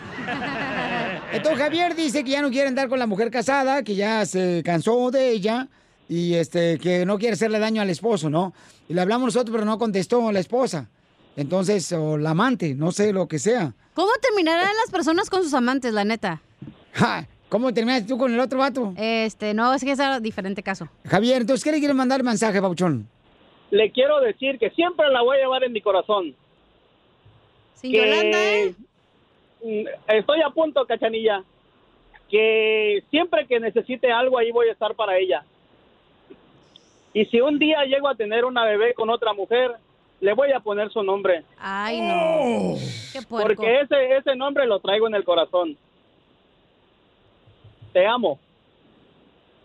[1.33, 4.61] Entonces Javier dice que ya no quiere andar con la mujer casada, que ya se
[4.63, 5.69] cansó de ella
[6.07, 8.53] y este que no quiere hacerle daño al esposo, ¿no?
[8.87, 10.87] Y le hablamos nosotros, pero no contestó la esposa.
[11.35, 13.73] Entonces, o la amante, no sé lo que sea.
[13.93, 16.41] ¿Cómo terminarán las personas con sus amantes, la neta?
[16.93, 18.93] Ja, ¿Cómo terminaste tú con el otro vato?
[18.97, 20.89] Este, no, es que es un diferente caso.
[21.05, 23.07] Javier, entonces, ¿qué le quieres mandar mensaje, Pauchón?
[23.69, 26.35] Le quiero decir que siempre la voy a llevar en mi corazón.
[27.75, 28.75] Sin Que- Yolanda, ¿eh?
[29.63, 31.43] Mm, Estoy a punto, cachanilla.
[32.27, 35.43] Que siempre que necesite algo, ahí voy a estar para ella.
[37.13, 39.73] Y si un día llego a tener una bebé con otra mujer,
[40.23, 41.43] le voy a poner su nombre.
[41.59, 42.75] Ay, no.
[43.11, 43.47] Qué puerco.
[43.47, 45.77] Porque ese, ese nombre lo traigo en el corazón.
[47.91, 48.39] Te amo.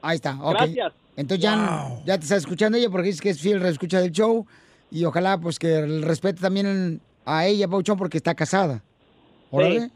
[0.03, 0.55] Ahí está, ok.
[0.55, 0.93] Gracias.
[1.15, 4.47] Entonces ya, ya te está escuchando ella porque dice que es fiel escucha del show
[4.91, 8.83] y ojalá pues que respete también a ella, Pauchón, porque está casada.
[9.53, 9.91] Órale.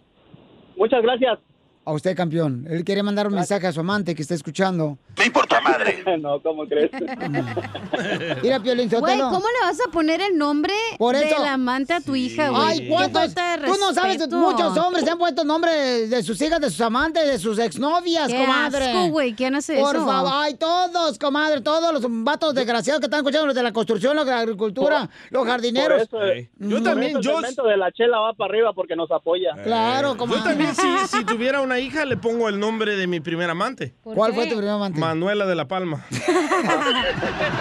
[0.76, 1.40] Muchas gracias.
[1.84, 2.68] A usted, campeón.
[2.70, 4.96] Él quiere mandar un mensaje a su amante que está escuchando.
[5.18, 6.02] Me importa madre.
[6.20, 6.90] no, ¿cómo crees?
[8.42, 9.18] Mira, Piolín Güey.
[9.18, 12.62] ¿cómo le vas a poner el nombre Por eso- del amante a tu hija, güey?
[12.62, 13.34] Ay, ¿cuántos?
[13.34, 17.26] Tú no sabes, muchos hombres se han puesto nombres de sus hijas, de sus amantes,
[17.26, 18.84] de sus exnovias, Qué comadre.
[18.86, 20.06] asco, güey, ¿quién hace Por eso?
[20.06, 24.16] favor, ay, todos, comadre, todos los vatos desgraciados que están escuchando, los de la construcción,
[24.16, 26.08] los de la agricultura, los jardineros.
[26.08, 29.10] Por eso, Yo también, el yo- segmento de la chela va para arriba porque nos
[29.10, 29.50] apoya.
[29.62, 33.50] Claro, Yo también, si, si tuviera una hija, le pongo el nombre de mi primer
[33.50, 33.94] amante.
[34.02, 34.36] ¿Por ¿Cuál qué?
[34.36, 34.98] fue tu primer amante?
[35.00, 36.04] Manuela de la Palma.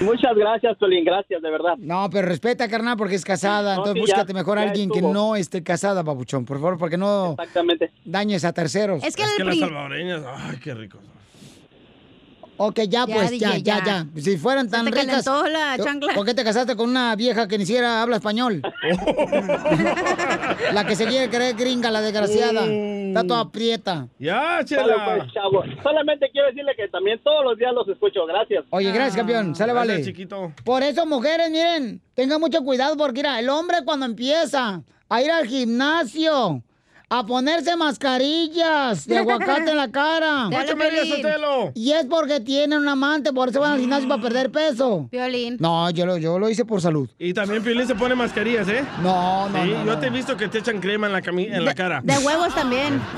[0.00, 1.74] Muchas gracias, Pelín, gracias, de verdad.
[1.78, 3.76] No, pero respeta, carnal, porque es casada.
[3.76, 6.78] No, entonces sí, ya- búscate mejor a alguien que no esté casada, papuchón, por favor,
[6.78, 7.90] porque no Exactamente.
[8.04, 9.02] dañes a terceros.
[9.04, 10.98] Es que Es el que las salvadoreñas, ay, qué rico.
[12.64, 14.06] Ok, ya, Ya, pues, ya, DJ, ya, ya.
[14.14, 15.26] ya, Si fueran tan te ricas.
[15.26, 16.14] la ¿por- chancla.
[16.14, 18.62] ¿Por qué te casaste con una vieja que ni siquiera habla español?
[20.72, 22.64] la que se quiere creer gringa, la desgraciada.
[22.66, 24.06] Está toda prieta.
[24.18, 25.64] Ya, Sale, pues, chavo.
[25.82, 28.24] Solamente quiero decirle que también todos los días los escucho.
[28.26, 28.64] Gracias.
[28.70, 29.56] Oye, gracias, campeón.
[29.56, 30.04] Sale, Gracias, vale.
[30.04, 30.52] chiquito.
[30.64, 35.30] Por eso, mujeres, miren, tengan mucho cuidado porque, mira, el hombre cuando empieza a ir
[35.30, 36.62] al gimnasio,
[37.14, 40.48] a ponerse mascarillas de aguacate en la cara.
[41.08, 41.72] Sotelo.
[41.74, 45.08] Y es porque tienen un amante, por eso van al gimnasio para perder peso.
[45.12, 45.56] Violín.
[45.60, 47.08] No, yo lo, yo lo hice por salud.
[47.18, 48.82] Y también Piolín se pone mascarillas, ¿eh?
[49.02, 49.98] No, no, Sí, no, yo no.
[49.98, 52.00] te he visto que te echan crema en la, cami- en la cara.
[52.02, 53.00] De huevos también.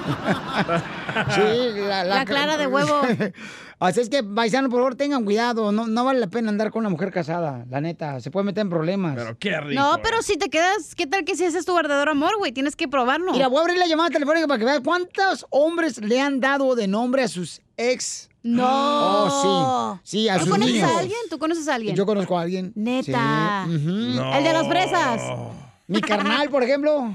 [1.32, 3.00] Sí, la, La clara de huevo.
[3.80, 5.72] Así es que, paisano, por favor, tengan cuidado.
[5.72, 8.20] No, no vale la pena andar con una mujer casada, la neta.
[8.20, 9.14] Se puede meter en problemas.
[9.16, 9.80] Pero qué rico.
[9.80, 12.52] No, pero si te quedas, ¿qué tal que si ese es tu verdadero amor, güey?
[12.52, 13.32] Tienes que probarlo.
[13.32, 16.74] Mira, voy a abrir la llamada telefónica para que vean cuántos hombres le han dado
[16.74, 18.30] de nombre a sus ex.
[18.42, 18.64] No.
[18.68, 20.18] Oh, sí.
[20.18, 20.90] Sí, a ¿Tú sus conoces niños.
[20.90, 21.18] a alguien?
[21.30, 21.96] ¿Tú conoces a alguien?
[21.96, 22.72] Yo conozco a alguien.
[22.74, 23.64] Neta.
[23.66, 23.90] Sí, ujú.
[23.90, 24.34] No.
[24.36, 25.20] El de las fresas.
[25.86, 27.12] Mi carnal, por ejemplo.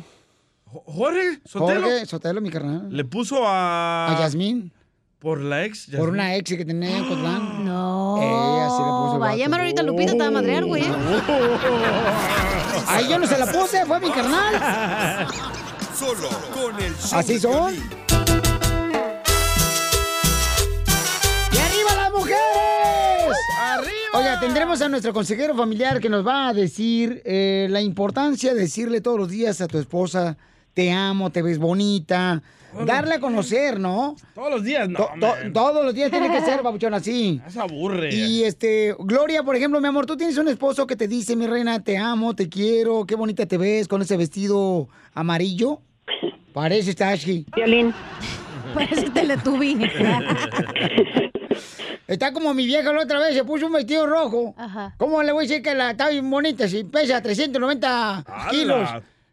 [0.65, 2.87] Jorge Sotelo Jorge Sotelo, mi carnal.
[2.95, 4.11] le puso a...
[4.15, 4.71] A Yasmín.
[5.19, 5.87] Por la ex.
[5.87, 7.65] Por una ex que tenía en Cotlán.
[7.69, 8.17] No.
[8.21, 10.83] Eh, así le puso Vaya, llamar ahorita a Lupita, te va a madrear, güey.
[12.87, 15.27] Ay, yo no se la puse, fue mi carnal.
[15.93, 17.75] Solo con el show Así de son.
[21.51, 23.37] ¡Y arriba las mujeres!
[23.59, 23.91] ¡Arriba!
[24.13, 28.61] Oiga, tendremos a nuestro consejero familiar que nos va a decir eh, la importancia de
[28.61, 30.37] decirle todos los días a tu esposa,
[30.73, 32.41] te amo, te ves bonita,
[32.85, 34.15] darle a conocer, ¿no?
[34.33, 35.53] Todos los días, no, To- to- man.
[35.53, 37.41] todos los días tiene que ser, babuchón, así.
[37.47, 38.13] Se aburre.
[38.13, 41.47] Y este, Gloria, por ejemplo, mi amor, tú tienes un esposo que te dice, mi
[41.47, 45.81] reina, te amo, te quiero, qué bonita te ves con ese vestido amarillo.
[46.53, 47.45] Parece Tashi.
[47.55, 47.93] Violín.
[48.73, 49.77] Parece Teletubby.
[52.07, 54.55] Está como mi vieja la otra vez, se puso un vestido rojo.
[54.57, 54.95] Ajá.
[54.97, 58.89] ¿Cómo le voy a decir que la está bien bonita si pesa 390 kilos?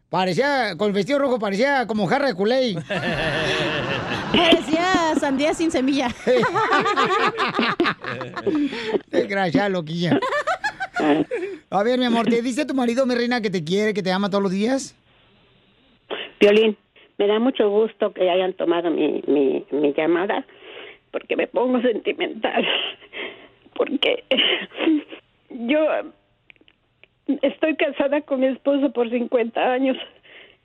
[0.09, 2.75] Parecía, con el vestido rojo parecía como jarra de culé.
[4.31, 6.09] Parecía sandía sin semilla.
[9.11, 10.19] Desgraciada, loquilla.
[11.69, 14.11] A ver, mi amor, ¿te dice tu marido, mi reina, que te quiere, que te
[14.11, 14.95] ama todos los días?
[16.39, 16.77] Violín,
[17.17, 20.45] me da mucho gusto que hayan tomado mi, mi, mi llamada
[21.11, 22.65] porque me pongo sentimental.
[23.73, 24.23] Porque
[25.49, 25.85] yo
[27.41, 29.97] estoy casada con mi esposo por 50 años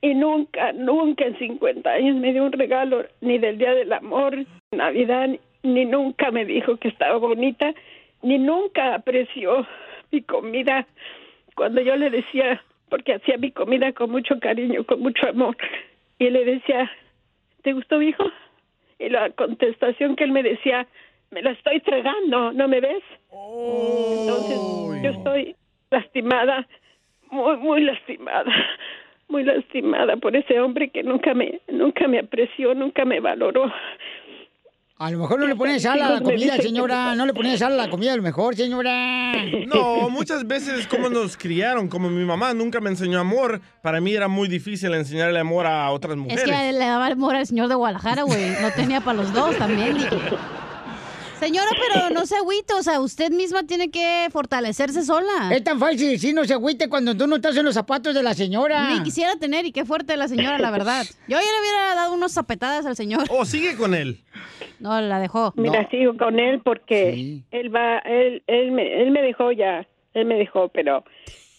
[0.01, 4.45] y nunca, nunca en 50 años me dio un regalo ni del Día del Amor,
[4.73, 5.29] Navidad,
[5.63, 7.73] ni nunca me dijo que estaba bonita,
[8.23, 9.67] ni nunca apreció
[10.11, 10.87] mi comida
[11.55, 15.57] cuando yo le decía, porque hacía mi comida con mucho cariño, con mucho amor,
[16.19, 16.91] y le decía,
[17.63, 18.25] ¿te gustó, hijo?
[18.99, 20.87] Y la contestación que él me decía,
[21.31, 23.03] me la estoy fregando, ¿no me ves?
[23.31, 24.59] Entonces
[25.03, 25.57] yo estoy
[25.93, 26.67] lastimada,
[27.31, 28.51] muy, muy lastimada,
[29.29, 33.71] muy lastimada por ese hombre que nunca me, nunca me apreció, nunca me valoró.
[34.99, 37.17] A lo mejor no le ponía sal a la comida, señora.
[37.17, 39.33] No le ponía sal a la comida, a lo mejor, señora.
[39.67, 44.01] No, muchas veces es como nos criaron, como mi mamá nunca me enseñó amor, para
[44.01, 46.45] mí era muy difícil enseñarle amor a otras Es mujeres.
[46.45, 48.51] que le daba amor al señor de Guadalajara, güey.
[48.63, 49.95] No tenía para los dos también.
[49.95, 50.09] dije.
[51.43, 55.51] Señora, pero no se agüite, o sea, usted misma tiene que fortalecerse sola.
[55.51, 58.23] Es tan fácil decir no se agüite cuando tú no estás en los zapatos de
[58.23, 58.91] la señora.
[58.91, 61.03] Ni quisiera tener, y qué fuerte la señora, la verdad.
[61.27, 63.25] Yo ya le hubiera dado unos zapetadas al señor.
[63.29, 64.21] Oh, sigue con él.
[64.79, 65.53] No, la dejó.
[65.57, 70.27] Mira, sigo con él porque él va, él, él me, él me dejó ya, él
[70.27, 71.03] me dejó, pero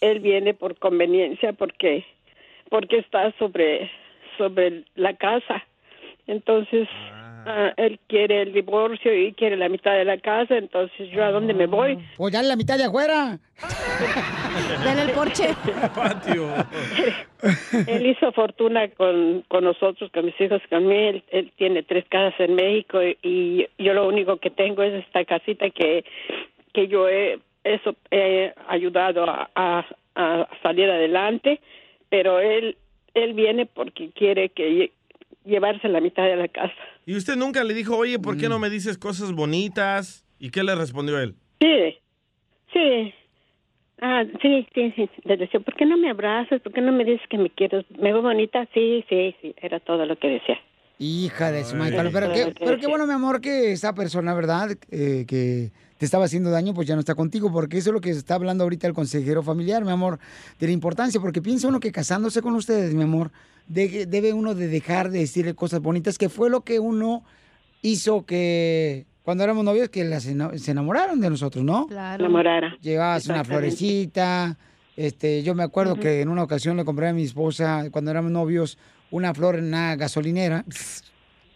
[0.00, 2.06] él viene por conveniencia porque,
[2.70, 3.90] porque está sobre,
[4.38, 5.62] sobre la casa.
[6.26, 6.88] Entonces,
[7.46, 11.30] ah, él quiere el divorcio y quiere la mitad de la casa, entonces yo a
[11.30, 11.98] dónde me voy.
[12.16, 13.38] Pues dale la mitad de afuera.
[14.84, 15.48] Dale el porche.
[15.94, 16.48] Patio.
[17.86, 20.96] Él hizo fortuna con, con nosotros, con mis hijos, con mí.
[20.96, 24.94] Él, él tiene tres casas en México y, y yo lo único que tengo es
[25.04, 26.04] esta casita que,
[26.72, 29.84] que yo he, eso, he ayudado a, a-
[30.16, 31.60] a salir adelante,
[32.08, 32.76] pero él,
[33.14, 34.92] él viene porque quiere que
[35.44, 36.74] llevarse la mitad de la casa.
[37.06, 40.24] Y usted nunca le dijo, oye, ¿por qué no me dices cosas bonitas?
[40.38, 41.34] ¿Y qué le respondió él?
[41.60, 41.98] Sí,
[42.72, 43.14] sí.
[44.00, 45.08] Ah, sí, sí, sí.
[45.24, 46.60] Le decía, ¿por qué no me abrazas?
[46.60, 47.84] ¿Por qué no me dices que me quieres?
[47.90, 48.66] ¿Me veo bonita?
[48.74, 49.54] Sí, sí, sí.
[49.60, 50.58] Era todo lo que decía.
[50.98, 51.96] Hija de su madre.
[52.12, 54.76] Pero, qué, pero qué bueno, mi amor, que esa persona, ¿verdad?
[54.90, 58.00] Eh, que te estaba haciendo daño, pues ya no está contigo, porque eso es lo
[58.00, 60.18] que está hablando ahorita el consejero familiar, mi amor,
[60.58, 63.30] de la importancia, porque piensa uno que casándose con ustedes, mi amor,
[63.66, 67.24] de- debe uno de dejar de decirle cosas bonitas, que fue lo que uno
[67.82, 71.86] hizo que cuando éramos novios, que las se enamoraron de nosotros, ¿no?
[71.86, 72.24] Claro.
[72.24, 72.76] Enamorara.
[72.80, 74.58] Llevabas una florecita,
[74.96, 78.30] este, yo me acuerdo que en una ocasión le compré a mi esposa, cuando éramos
[78.30, 78.76] novios,
[79.10, 80.64] una flor en una gasolinera.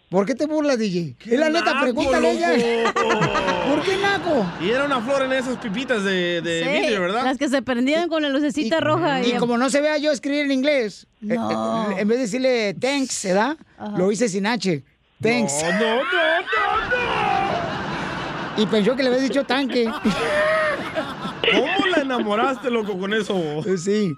[0.09, 1.15] ¿Por qué te burlas, DJ?
[1.23, 2.93] Es la neta, pregúntale a ella.
[2.93, 4.43] ¿Por qué naco?
[4.59, 7.23] Y era una flor en esas pipitas de, de Sí, vidrio, ¿verdad?
[7.23, 9.21] Las que se prendían con la lucecita roja.
[9.21, 11.91] Y como no se vea yo escribir en inglés, eh, No.
[11.91, 13.55] eh, en vez de decirle thanks, ¿verdad?
[13.97, 14.83] Lo hice sin H.
[15.21, 15.53] Thanks.
[15.63, 16.01] No, no, no,
[18.57, 19.85] Y pensó que le había dicho tanque.
[21.51, 21.78] ¿Cómo
[22.19, 23.35] enamoraste, loco, con eso?
[23.77, 24.15] Sí.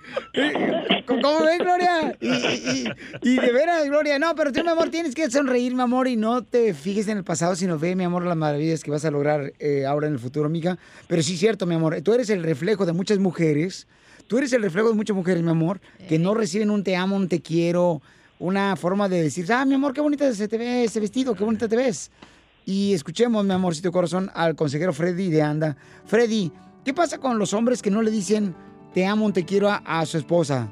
[1.08, 2.18] ¿Cómo ves, Gloria?
[2.20, 2.88] Y, y-
[3.22, 6.16] y de veras, Gloria, no, pero tú, mi amor, tienes que sonreír, mi amor, y
[6.16, 9.12] no te fijes en el pasado, sino ve, mi amor, las maravillas que vas a
[9.12, 10.78] lograr eh, ahora en el futuro, amiga.
[11.08, 13.88] Pero sí, cierto, mi amor, tú eres el reflejo de muchas mujeres,
[14.28, 17.16] tú eres el reflejo de muchas mujeres, mi amor, que no reciben un te amo,
[17.16, 18.02] un te quiero,
[18.40, 21.44] una forma de decir, ah, mi amor, qué bonita se te ve ese vestido, qué
[21.44, 22.12] bonita te ves.
[22.66, 25.76] Y escuchemos, mi amorcito corazón, al consejero Freddy de Anda.
[26.06, 26.52] Freddy,
[26.84, 28.56] ¿qué pasa con los hombres que no le dicen
[28.94, 30.70] te amo, te quiero a, a su esposa?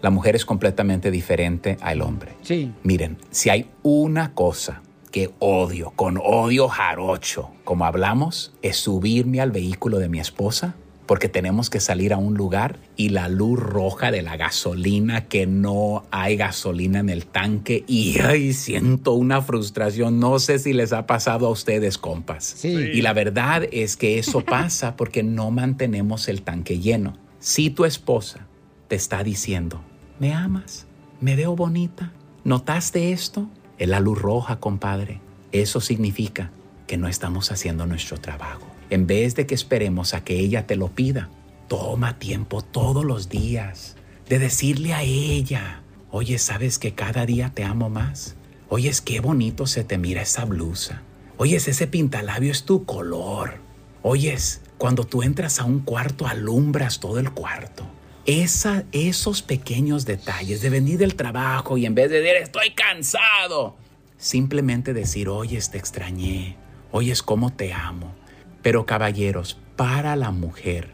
[0.00, 2.34] La mujer es completamente diferente al hombre.
[2.42, 2.72] Sí.
[2.82, 9.52] Miren, si hay una cosa que odio, con odio jarocho, como hablamos, es subirme al
[9.52, 10.74] vehículo de mi esposa
[11.06, 15.46] porque tenemos que salir a un lugar y la luz roja de la gasolina, que
[15.46, 20.20] no hay gasolina en el tanque y ay, siento una frustración.
[20.20, 22.64] No sé si les ha pasado a ustedes, compas.
[22.64, 27.16] Y la verdad es que eso pasa porque no mantenemos el tanque lleno.
[27.38, 28.46] Si tu esposa
[28.88, 29.82] te está diciendo,
[30.18, 30.86] ¿me amas?
[31.20, 32.12] ¿Me veo bonita?
[32.44, 33.48] ¿Notaste esto?
[33.78, 35.20] Es la luz roja, compadre.
[35.50, 36.50] Eso significa
[36.86, 38.71] que no estamos haciendo nuestro trabajo.
[38.92, 41.30] En vez de que esperemos a que ella te lo pida,
[41.66, 43.96] toma tiempo todos los días
[44.28, 45.80] de decirle a ella,
[46.10, 48.36] oye, ¿sabes que cada día te amo más?
[48.68, 51.00] Oye, es qué bonito se te mira esa blusa.
[51.38, 53.60] Oyes, ese pintalabio es tu color.
[54.02, 57.86] Oyes, cuando tú entras a un cuarto, alumbras todo el cuarto.
[58.26, 63.74] Esa, esos pequeños detalles de venir del trabajo y en vez de decir estoy cansado,
[64.18, 66.58] simplemente decir, oyes, te extrañé,
[66.90, 68.20] oyes, cómo te amo.
[68.62, 70.90] Pero caballeros, para la mujer,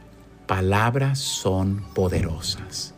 [0.46, 2.94] palabras son poderosas.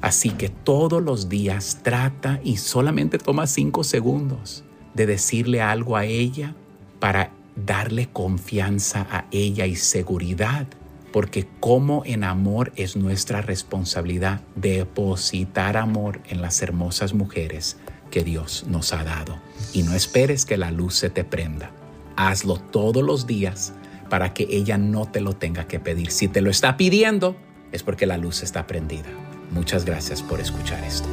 [0.00, 4.64] Así que todos los días trata y solamente toma cinco segundos
[4.94, 6.54] de decirle algo a ella
[7.00, 10.66] para darle confianza a ella y seguridad.
[11.12, 17.78] Porque como en amor es nuestra responsabilidad depositar amor en las hermosas mujeres
[18.10, 19.38] que Dios nos ha dado.
[19.72, 21.70] Y no esperes que la luz se te prenda.
[22.16, 23.72] Hazlo todos los días
[24.08, 26.10] para que ella no te lo tenga que pedir.
[26.10, 27.36] Si te lo está pidiendo,
[27.72, 29.08] es porque la luz está prendida.
[29.50, 31.08] Muchas gracias por escuchar esto.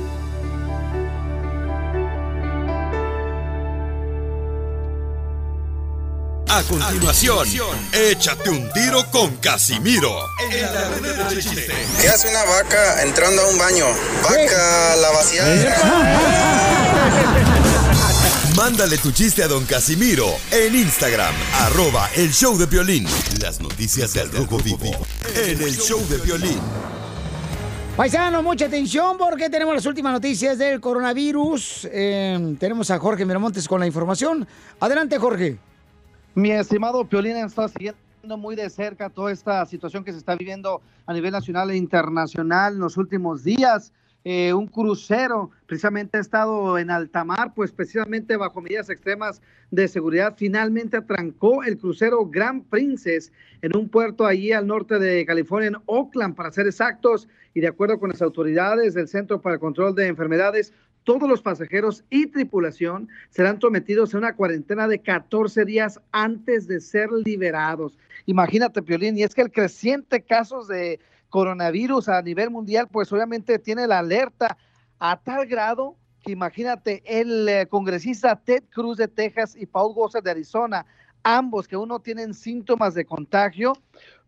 [6.49, 7.47] A continuación,
[7.91, 10.15] échate un tiro con Casimiro.
[10.51, 11.73] En la ruleta de chiste.
[11.99, 13.85] ¿Qué hace una vaca entrando a un baño?
[14.21, 15.73] Vaca la vaciada.
[18.57, 23.05] Mándale tu chiste a don Casimiro en Instagram, arroba el show de violín.
[23.41, 24.91] Las noticias del rojo vivo
[25.35, 26.59] en el show de violín.
[27.97, 31.87] Paisano, mucha atención porque tenemos las últimas noticias del coronavirus.
[31.91, 34.47] Eh, tenemos a Jorge Miramontes con la información.
[34.79, 35.57] Adelante, Jorge.
[36.35, 40.79] Mi estimado Piolín está siguiendo muy de cerca toda esta situación que se está viviendo
[41.07, 43.91] a nivel nacional e internacional en los últimos días.
[44.25, 49.87] Eh, un crucero precisamente ha estado en alta mar, pues precisamente bajo medidas extremas de
[49.87, 55.69] seguridad, finalmente atrancó el crucero Grand Princess en un puerto allí al norte de California,
[55.69, 59.59] en Oakland, para ser exactos, y de acuerdo con las autoridades del Centro para el
[59.59, 65.65] Control de Enfermedades, todos los pasajeros y tripulación serán sometidos a una cuarentena de 14
[65.65, 67.97] días antes de ser liberados.
[68.25, 71.01] Imagínate, Piolín, y es que el creciente casos de
[71.33, 74.55] coronavirus a nivel mundial, pues obviamente tiene la alerta
[74.99, 80.21] a tal grado que imagínate, el eh, congresista Ted Cruz de Texas y Paul Gosar
[80.21, 80.85] de Arizona,
[81.23, 83.73] ambos que uno tienen síntomas de contagio,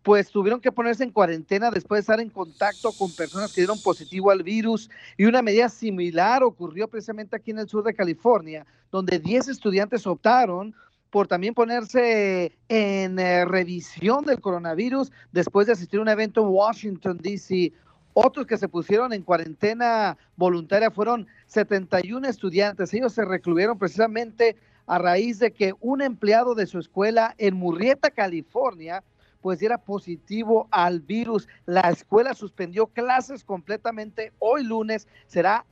[0.01, 3.79] pues tuvieron que ponerse en cuarentena después de estar en contacto con personas que dieron
[3.83, 4.89] positivo al virus.
[5.15, 10.07] Y una medida similar ocurrió precisamente aquí en el sur de California, donde 10 estudiantes
[10.07, 10.73] optaron
[11.15, 16.49] por también ponerse en eh, revisión del coronavirus después de asistir a un evento en
[16.49, 17.71] Washington, D.C.
[18.11, 22.93] Otros que se pusieron en cuarentena voluntaria fueron 71 estudiantes.
[22.93, 24.57] Ellos se recluyeron precisamente
[24.87, 29.01] a raíz de que un empleado de su escuela en Murrieta, California,
[29.39, 31.47] pues diera positivo al virus.
[31.65, 34.33] La escuela suspendió clases completamente.
[34.39, 35.65] Hoy lunes será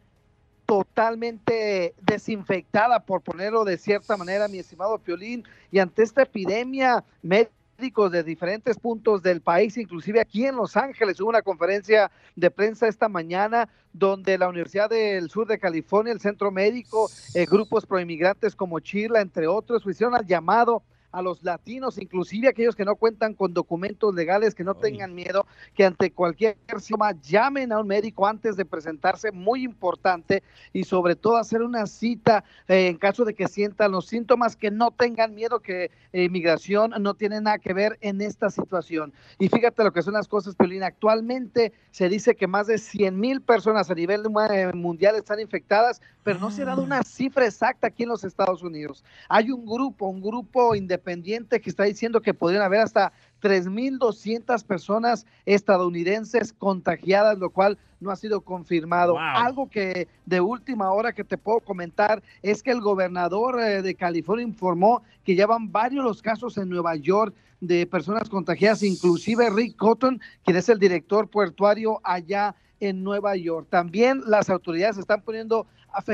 [0.65, 5.43] totalmente desinfectada, por ponerlo de cierta manera, mi estimado Piolín.
[5.71, 11.19] Y ante esta epidemia, médicos de diferentes puntos del país, inclusive aquí en Los Ángeles,
[11.19, 16.21] hubo una conferencia de prensa esta mañana donde la Universidad del Sur de California, el
[16.21, 20.83] Centro Médico, eh, grupos proinmigrantes como Chirla, entre otros, hicieron el llamado
[21.13, 25.45] a los latinos, inclusive aquellos que no cuentan con documentos legales, que no tengan miedo,
[25.75, 30.41] que ante cualquier síntoma llamen a un médico antes de presentarse, muy importante,
[30.73, 34.71] y sobre todo hacer una cita eh, en caso de que sientan los síntomas, que
[34.71, 39.13] no tengan miedo, que eh, inmigración no tiene nada que ver en esta situación.
[39.37, 43.19] Y fíjate lo que son las cosas, Piolina, actualmente se dice que más de 100
[43.19, 47.45] mil personas a nivel eh, mundial están infectadas, pero no se ha dado una cifra
[47.45, 49.03] exacta aquí en los Estados Unidos.
[49.29, 55.25] Hay un grupo, un grupo independiente que está diciendo que podrían haber hasta 3.200 personas
[55.45, 59.17] estadounidenses contagiadas, lo cual no ha sido confirmado.
[59.17, 63.95] Algo que de última hora que te puedo comentar es que el gobernador eh, de
[63.95, 69.77] California informó que llevan varios los casos en Nueva York de personas contagiadas, inclusive Rick
[69.77, 73.67] Cotton, quien es el director puertuario allá en Nueva York.
[73.69, 75.65] También las autoridades están poniendo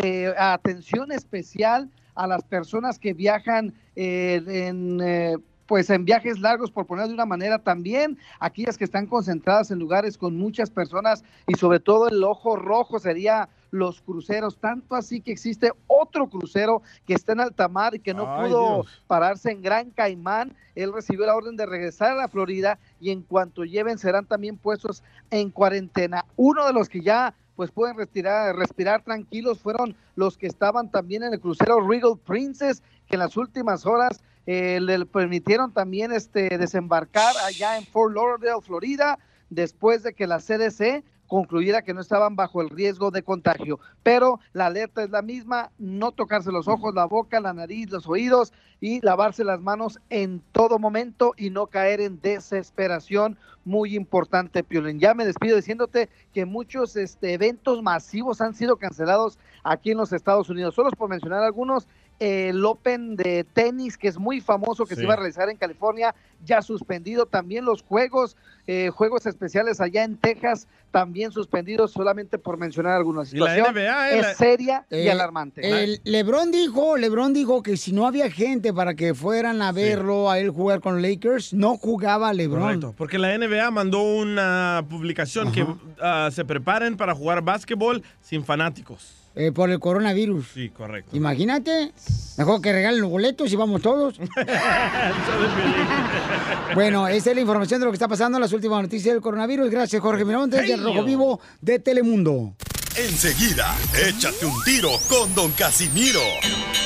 [0.04, 5.00] eh, atención especial a las personas que viajan eh, en...
[5.02, 9.70] eh, pues en viajes largos, por poner de una manera, también aquellas que están concentradas
[9.70, 14.96] en lugares con muchas personas y sobre todo el ojo rojo sería los cruceros, tanto
[14.96, 18.76] así que existe otro crucero que está en alta mar y que no Ay, pudo
[18.78, 19.04] Dios.
[19.06, 20.56] pararse en Gran Caimán.
[20.74, 24.58] Él recibió la orden de regresar a la Florida y en cuanto lleven serán también
[24.58, 26.26] puestos en cuarentena.
[26.36, 31.24] Uno de los que ya pues pueden respirar, respirar tranquilos fueron los que estaban también
[31.24, 36.58] en el crucero Regal Princess, que en las últimas horas eh, le permitieron también este,
[36.58, 42.36] desembarcar allá en Fort Lauderdale, Florida, después de que la CDC concluyera que no estaban
[42.36, 43.80] bajo el riesgo de contagio.
[44.04, 48.08] Pero la alerta es la misma, no tocarse los ojos, la boca, la nariz, los
[48.08, 48.52] oídos
[48.82, 53.38] y lavarse las manos en todo momento y no caer en desesperación.
[53.64, 55.00] Muy importante, Piolín.
[55.00, 60.12] Ya me despido diciéndote que muchos este, eventos masivos han sido cancelados aquí en los
[60.12, 60.74] Estados Unidos.
[60.76, 61.88] Solo por mencionar algunos,
[62.20, 65.00] el Open de tenis, que es muy famoso, que Sí.
[65.00, 66.14] se iba a realizar en California,
[66.46, 67.26] ya suspendido.
[67.26, 68.36] También los juegos,
[68.68, 74.22] eh, juegos especiales allá en Texas, también suspendidos, solamente por mencionar situación NBA, eh, es
[74.24, 75.84] la- seria y Eh, alarmante.
[75.84, 80.30] El Lebron dijo, Lebron dijo que si no había gente para que fueran a verlo,
[80.30, 82.62] a él jugar con Lakers, no jugaba Lebron.
[82.62, 85.66] Correcto, porque la NBA mandó una publicación que
[86.02, 89.16] ah, se preparen para jugar básquetbol sin fanáticos.
[89.36, 90.48] Eh, por el coronavirus.
[90.54, 91.16] Sí, correcto.
[91.16, 91.92] Imagínate,
[92.38, 94.20] mejor que regalen los boletos y vamos todos.
[96.76, 99.22] bueno, esa es la información de lo que está pasando en las últimas noticias del
[99.22, 99.70] coronavirus.
[99.70, 101.04] Gracias, Jorge Miramontes, del Hey, Rojo.
[101.04, 102.54] Vivo de Telemundo.
[102.98, 103.76] Enseguida,
[104.06, 106.20] échate un tiro con Don Casimiro.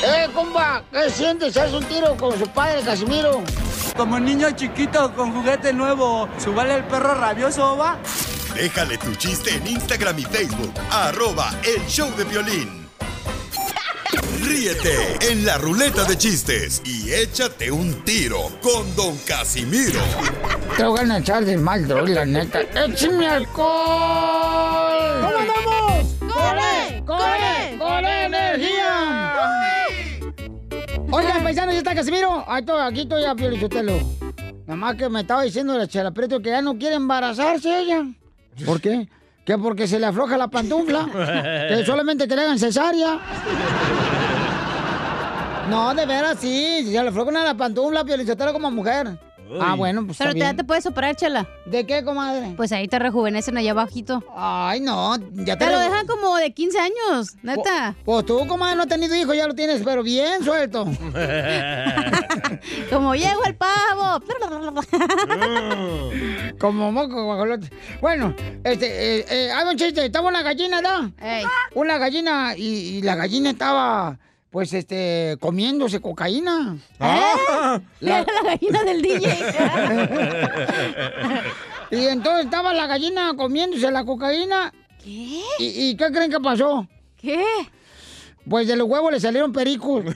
[0.06, 0.84] ¡Eh, compa!
[0.92, 1.58] ¿Qué sientes?
[1.58, 3.42] ¿Haz un tiro con su padre, Casimiro?
[3.98, 7.98] Como niño chiquito con juguete nuevo, ¿subale el perro rabioso, va?
[8.56, 12.88] Déjale tu chiste en Instagram y Facebook, arroba el show de violín.
[14.44, 20.00] Ríete en la ruleta de chistes y échate un tiro con Don Casimiro.
[20.78, 22.62] Te voy a echar de mal, droga, la neta.
[22.62, 23.74] ¡Échame alcohol!
[25.22, 26.16] ¿Cómo andamos?
[26.20, 27.04] ¡Corre!
[27.06, 27.78] ¡Corre!
[27.80, 29.34] ¡Corre energía!
[31.10, 32.46] Oigan, paisanos, ya está Casimiro.
[32.48, 33.94] Aquí estoy ya, Piolichotelo.
[34.68, 38.04] Nada más que me estaba diciendo la Chela Prieto que ya no quiere embarazarse ella.
[38.66, 39.08] ¿Por qué?
[39.46, 41.08] Que porque se le afloja la pantufla.
[41.68, 43.20] que solamente que le hagan cesárea.
[45.70, 46.84] No, de veras, sí.
[46.84, 49.18] Si se le afloja una la pantufla, Piolichotelo como mujer.
[49.62, 50.58] Ah, bueno, pues Pero está ya bien.
[50.58, 51.48] te puedes operar, chela.
[51.66, 52.54] ¿De qué, comadre?
[52.56, 54.24] Pues ahí te rejuvenecen allá abajito.
[54.36, 57.96] Ay, no, ya te te lo dejan como de 15 años, neta.
[58.04, 60.86] Pues tú, comadre, no has tenido hijos, ya lo tienes, pero bien suelto.
[62.90, 64.24] como llegó el pavo.
[66.60, 67.70] Como moco guajolote.
[68.02, 68.34] Bueno,
[68.64, 71.12] este, eh, eh, hay un chiste, estaba una gallina, ¿da?
[71.74, 74.20] Una gallina, y, y la gallina estaba,
[74.54, 76.78] pues, este, comiéndose cocaína.
[77.00, 77.82] Ah.
[78.02, 79.36] Era la gallina del DJ.
[81.92, 84.72] y entonces estaba la gallina comiéndose la cocaína.
[85.04, 85.42] ¿Qué?
[85.58, 86.88] ¿Y, y qué creen que pasó?
[87.18, 87.44] ¿Qué?
[88.48, 90.06] Pues de los huevos le salieron pericos.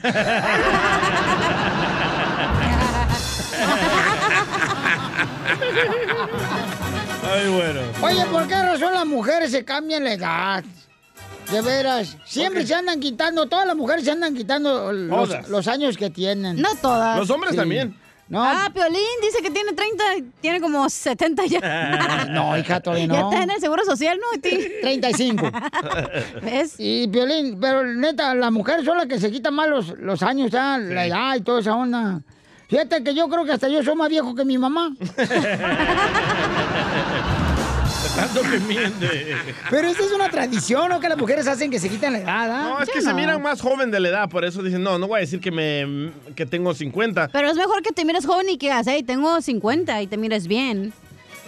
[7.24, 7.82] Ay, bueno.
[8.04, 10.64] Oye, ¿por qué razón las mujeres se cambian la edad?
[11.52, 16.10] De veras, siempre se andan quitando, todas las mujeres se andan quitando los, años que
[16.10, 16.62] tienen.
[16.62, 17.18] No todas.
[17.18, 17.96] Los hombres también.
[18.30, 18.44] No.
[18.44, 20.04] Ah, Piolín dice que tiene 30,
[20.42, 22.26] tiene como 70 ya.
[22.30, 23.14] No, hija, todavía no.
[23.14, 24.38] Ya está en el Seguro Social, ¿no?
[24.42, 24.58] Ti?
[24.82, 25.50] 35.
[26.42, 26.76] ¿Ves?
[26.78, 30.54] Y Piolín, pero neta, las mujeres son las que se quitan más los, los años,
[30.54, 30.78] ¿ah?
[30.78, 32.22] la edad y toda esa onda.
[32.68, 34.94] Fíjate que yo creo que hasta yo soy más viejo que mi mamá.
[38.18, 39.36] Tanto que miente.
[39.70, 41.00] Pero esa es una tradición, ¿no?
[41.00, 42.64] Que las mujeres hacen que se quitan la edad, ¿ah?
[42.64, 45.08] No, es que se miran más joven de la edad, por eso dicen, no, no
[45.08, 48.50] voy a decir que, me, que tengo 50, Pero es mejor que te mires joven
[48.50, 50.94] y que digas, hey, tengo 50 y te mires bien.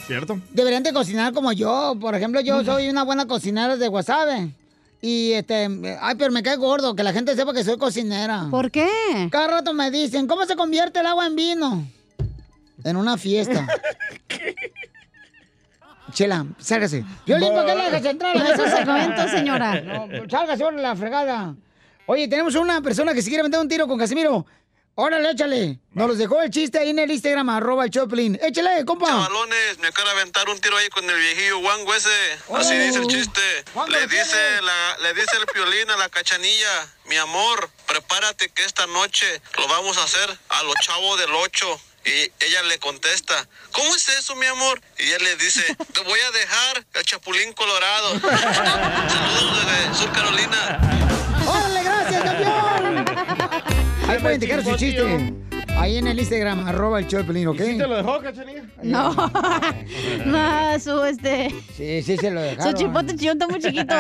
[0.06, 0.40] ¿cierto?
[0.52, 1.96] Deberían de cocinar como yo.
[2.02, 4.52] Por ejemplo, yo soy una buena cocinera de wasabi.
[5.02, 5.68] Y este,
[6.02, 8.48] ay, pero me cae gordo que la gente sepa que soy cocinera.
[8.50, 8.90] ¿Por qué?
[9.32, 11.88] Cada rato me dicen, ¿cómo se convierte el agua en vino?
[12.84, 13.68] En una fiesta.
[16.12, 17.04] Chela, sálgase.
[17.26, 18.36] Violín, ¿por qué la dejas entrar?
[18.38, 19.82] No es un segmento, señora.
[19.82, 21.56] No, sálgase, órale, la fregada.
[22.06, 24.46] Oye, tenemos una persona que se quiere meter un tiro con Casimiro.
[24.96, 25.80] Órale, échale.
[25.94, 28.38] Nos los dejó el chiste ahí en el Instagram, arroba el Choplin.
[28.42, 29.06] Échale, compa.
[29.08, 32.10] Chavalones, me quiero aventar un tiro ahí con el viejillo Wango ese.
[32.54, 32.84] Así Oh.
[32.86, 33.42] dice el chiste.
[33.88, 38.66] Le ¿qué dice, la, le dice el piolín a la cachanilla, mi amor, prepárate que
[38.66, 39.26] esta noche
[39.58, 41.66] lo vamos a hacer a los chavos del 8.
[42.06, 43.34] Y ella le contesta,
[43.72, 44.82] ¿cómo es eso, mi amor?
[44.98, 48.20] Y él le dice, te voy a dejar el chapulín colorado.
[48.20, 50.80] Saludos desde Sur Carolina.
[51.46, 53.06] ¡Órale, gracias, campeón!
[54.10, 55.34] Ahí pueden dejar su chiste.
[55.78, 57.58] Ahí en el Instagram, arroba el Choplin, ¿ok?
[57.60, 58.64] ¿Sí te lo dejó, cachanilla?
[58.84, 59.14] No.
[60.26, 61.50] no, su este.
[61.78, 62.74] Sí, sí, se lo Su dejaron.
[62.74, 63.96] chipote chillón está muy chiquito.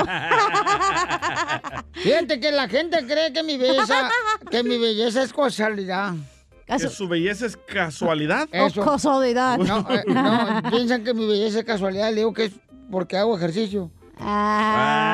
[1.93, 4.09] Fíjate que la gente cree que mi belleza,
[4.51, 6.13] que mi belleza es casualidad.
[6.77, 8.47] ¿Que su belleza es casualidad?
[8.51, 8.83] Eso.
[8.83, 9.57] casualidad.
[9.57, 12.09] No, eh, no, piensan que mi belleza es casualidad.
[12.09, 12.51] Le digo que es
[12.91, 13.91] porque hago ejercicio.
[14.19, 15.09] Ah.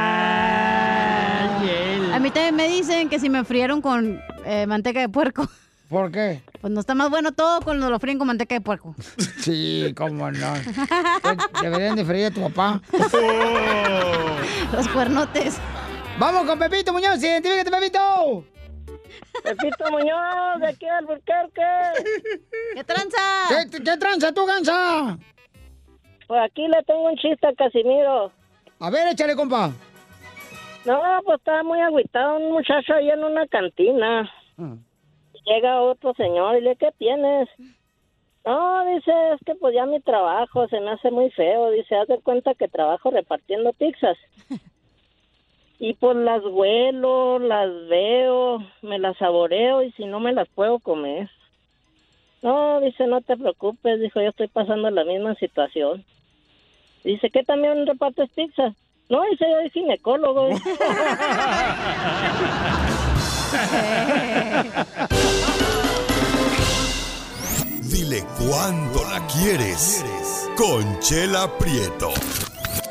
[2.14, 5.48] A mí también me dicen que si me frieron con eh, manteca de puerco.
[5.90, 6.42] ¿Por qué?
[6.62, 8.96] Pues no está más bueno todo cuando lo fríen con manteca de puerco.
[9.40, 10.54] Sí, cómo no.
[11.62, 12.82] Deberían de freír a tu papá.
[14.74, 15.58] Los cuernotes.
[16.18, 18.46] Vamos con Pepito Muñoz, identifícate, Pepito.
[19.44, 21.62] Pepito Muñoz, de aquí al Burquerque.
[22.76, 23.18] ¿Qué tranza?
[23.50, 25.18] ¿Qué, qué tranza tú, gansa?
[26.28, 28.32] Pues aquí le tengo un chiste a Casimiro.
[28.80, 29.72] A ver, échale, compa.
[30.86, 34.32] No, pues estaba muy agüitado un muchacho ahí en una cantina.
[35.46, 37.50] Llega otro señor y le, ¿qué tienes?
[38.46, 41.72] No, dice, es que pues ya mi trabajo se me hace muy feo.
[41.72, 44.18] Dice, haz de cuenta que trabajo repartiendo pizzas.
[45.80, 50.80] Y pues las huelo, las veo, me las saboreo y si no me las puedo
[50.80, 51.30] comer.
[52.42, 56.06] No, dice, no te preocupes, dijo, yo estoy pasando la misma situación.
[57.04, 58.74] Dice, ¿qué también repartes pizzas?
[59.10, 60.50] No, dice, yo soy ginecólogo.
[67.92, 70.04] Dile cuándo la quieres.
[70.58, 72.12] Conchela Prieto.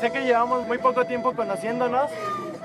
[0.01, 2.11] Sé que llevamos muy poco tiempo conociéndonos.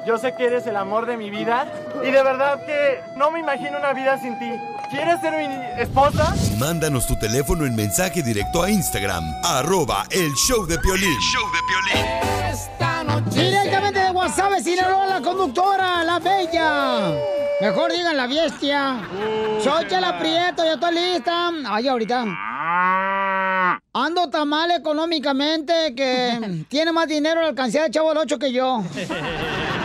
[0.06, 1.72] Yo sé que eres el amor de mi vida.
[2.04, 4.52] Y de verdad que no me imagino una vida sin ti.
[4.90, 6.34] ¿Quieres ser mi esposa?
[6.58, 11.18] Mándanos tu teléfono en mensaje directo a Instagram, arroba el show de Piolín.
[13.32, 17.14] Directamente de WhatsApp, Sinaloa, la conductora, la bella.
[17.62, 18.98] Mejor digan la bestia.
[19.62, 21.52] Soy Chela Prieto, ya estoy lista.
[21.68, 22.26] Ay, ahorita.
[23.94, 28.52] Ando tan mal económicamente que tiene más dinero al alcancía de Chavo el 8 que
[28.52, 28.82] yo.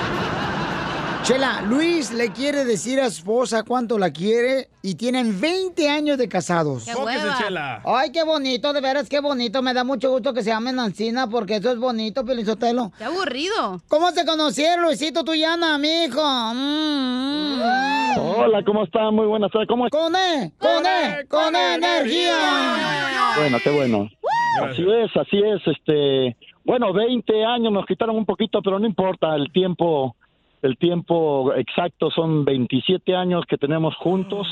[1.25, 6.19] Chela, Luis le quiere decir a su esposa cuánto la quiere y tienen 20 años
[6.19, 6.85] de casados.
[6.85, 6.93] ¡Qué!
[7.43, 7.81] Chela.
[7.83, 9.63] Ay, qué bonito, de veras, qué bonito.
[9.63, 12.93] Me da mucho gusto que se llamen Ancina porque eso es bonito, Pelizotelo.
[12.99, 13.81] Qué aburrido.
[13.89, 16.21] ¿Cómo se conocieron, Luisito, tú y Ana, mijo?
[16.23, 18.19] Mm, mm.
[18.19, 19.15] Hola, ¿cómo están?
[19.15, 19.67] Muy buenas tardes.
[19.67, 22.37] ¿Cómo Con E, con E, con E energía.
[23.39, 24.11] Bueno, qué bueno.
[24.63, 25.67] Así es, así es.
[25.69, 29.35] Este, bueno, 20 años nos quitaron un poquito, pero no importa.
[29.35, 30.17] El tiempo,
[30.65, 34.47] el tiempo exacto son 27 años que tenemos juntos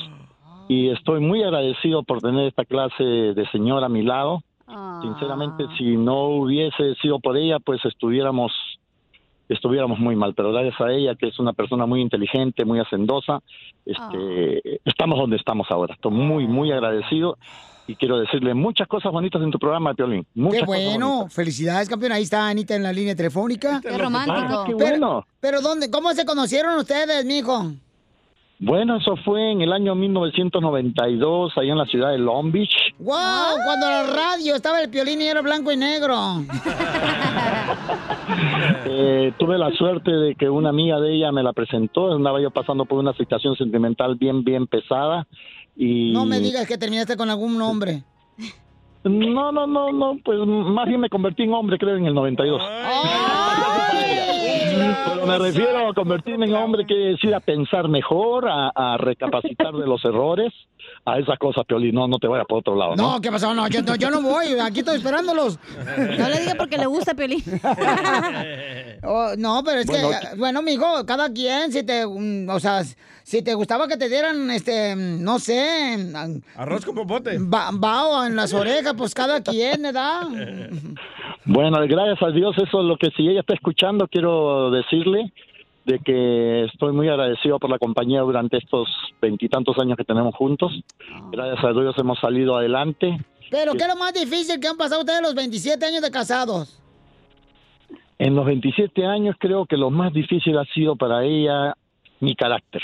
[0.68, 4.42] y estoy muy agradecido por tener esta clase de señora a mi lado.
[5.00, 8.52] Sinceramente, si no hubiese sido por ella, pues estuviéramos
[9.48, 13.40] estuviéramos muy mal, pero gracias a ella, que es una persona muy inteligente, muy hacendosa,
[13.84, 15.94] este, estamos donde estamos ahora.
[15.94, 17.38] Estoy muy, muy agradecido
[17.87, 20.26] y quiero decirle muchas cosas bonitas en tu programa, Piolín.
[20.35, 21.35] Muchas Qué cosas bueno, bonitas.
[21.35, 22.12] felicidades, campeón.
[22.12, 23.80] Ahí está Anita en la línea telefónica.
[23.83, 24.37] Qué romántico.
[24.39, 25.26] Ah, qué Pero- bueno.
[25.41, 27.72] Pero, ¿dónde, cómo se conocieron ustedes, mijo?
[28.64, 32.72] Bueno, eso fue en el año 1992, ahí en la ciudad de Long Beach.
[33.01, 33.16] ¡Wow!
[33.64, 36.16] Cuando la radio estaba el piolín y era blanco y negro.
[38.85, 42.12] Eh, tuve la suerte de que una amiga de ella me la presentó.
[42.12, 45.26] Andaba yo pasando por una situación sentimental bien, bien pesada.
[45.77, 48.03] Y No me digas que terminaste con algún hombre.
[49.05, 52.62] No, no, no, no, pues más bien me convertí en hombre, creo, en el 92.
[55.07, 59.75] Pero me refiero a convertirme en hombre, quiere decir a pensar mejor, a, a recapacitar
[59.75, 60.53] de los errores,
[61.05, 61.94] a esas cosas, Piolín.
[61.94, 63.12] No, no te vayas por otro lado, ¿no?
[63.14, 63.53] No, ¿qué pasó?
[63.55, 64.46] No, yo, no, yo no voy.
[64.61, 65.59] Aquí estoy esperándolos.
[65.86, 67.42] No le diga porque le gusta Piolín.
[69.05, 72.84] Oh, no, pero es Bueno, que, bueno, mijo, cada quien, si te, mm, o sea,
[73.24, 75.96] si te gustaba que te dieran, este, mm, no sé,
[76.55, 77.36] Arroz con popote.
[77.40, 80.22] ba- bao en las orejas, pues cada quien, ¿verdad?
[81.44, 85.32] Bueno, gracias a Dios, eso es lo que si ella está escuchando, quiero decirle
[85.85, 88.89] de que estoy muy agradecido por la compañía durante estos
[89.20, 90.72] veintitantos años que tenemos juntos.
[91.30, 93.18] Gracias a Dios hemos salido adelante.
[93.51, 96.80] Pero, ¿qué es lo más difícil que han pasado ustedes los 27 años de casados?
[98.18, 101.74] En los 27 años creo que lo más difícil ha sido para ella
[102.20, 102.80] mi carácter.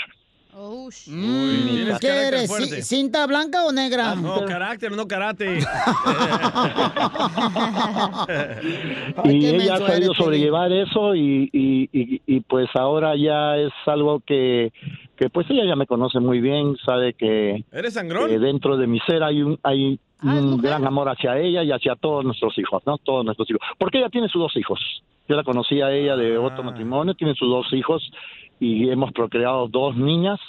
[0.61, 2.47] Mm, ¿Qué eres?
[2.47, 2.79] fuerte.
[2.79, 4.13] ¿ci- ¿Cinta blanca o negra?
[4.15, 5.59] No, carácter, no karate.
[9.25, 14.19] y ella ha sabido sobrellevar eso y, y, y, y, pues ahora ya es algo
[14.25, 14.73] que,
[15.15, 18.29] que pues ella ya me conoce muy bien, sabe que, ¿Eres sangrón?
[18.29, 21.95] que dentro de mi ser hay un, hay un gran amor hacia ella y hacia
[21.95, 22.97] todos nuestros hijos, ¿no?
[22.97, 23.61] Todos nuestros hijos.
[23.77, 24.79] Porque ella tiene sus dos hijos.
[25.29, 28.11] Yo la conocí a ella de otro matrimonio, tiene sus dos hijos
[28.59, 30.39] y hemos procreado dos niñas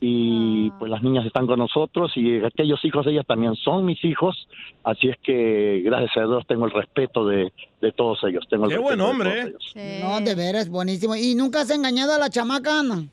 [0.00, 4.02] y pues las niñas están con nosotros y aquellos hijos de ellas también son mis
[4.04, 4.48] hijos,
[4.82, 8.46] así es que gracias a Dios tengo el respeto de, de todos ellos.
[8.48, 9.98] Tengo el Qué respeto buen de hombre, todos ¿eh?
[9.98, 10.10] ellos.
[10.10, 11.16] No, de veras, buenísimo.
[11.16, 13.04] ¿Y nunca has engañado a la chamaca, Ana?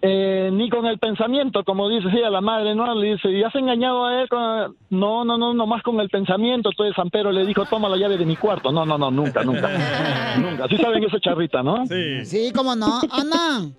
[0.00, 2.94] Eh, ni con el pensamiento, como dice ella, la madre, ¿no?
[2.94, 4.28] Le dice, ¿y has engañado a él?
[4.28, 4.76] Con...
[4.90, 6.70] No, no, no, nomás con el pensamiento.
[6.70, 8.70] Entonces San Pedro le dijo, toma la llave de mi cuarto.
[8.70, 9.68] No, no, no, nunca, nunca.
[10.38, 10.68] nunca.
[10.68, 11.84] Sí saben esa charrita, ¿no?
[11.86, 12.24] Sí.
[12.24, 13.00] Sí, cómo no.
[13.10, 13.70] Ana.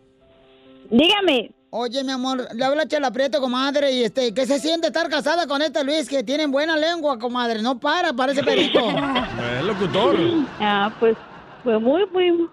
[0.89, 1.51] Dígame.
[1.71, 5.45] Oye, mi amor, le habla Chela Prieto, comadre, y este, ¿qué se siente estar casada
[5.45, 7.61] con este Luis que tienen buena lengua, comadre?
[7.61, 8.79] No para, parece perico.
[9.59, 10.15] Es locutor.
[10.59, 11.15] Ah, pues,
[11.63, 12.49] pues muy, muy,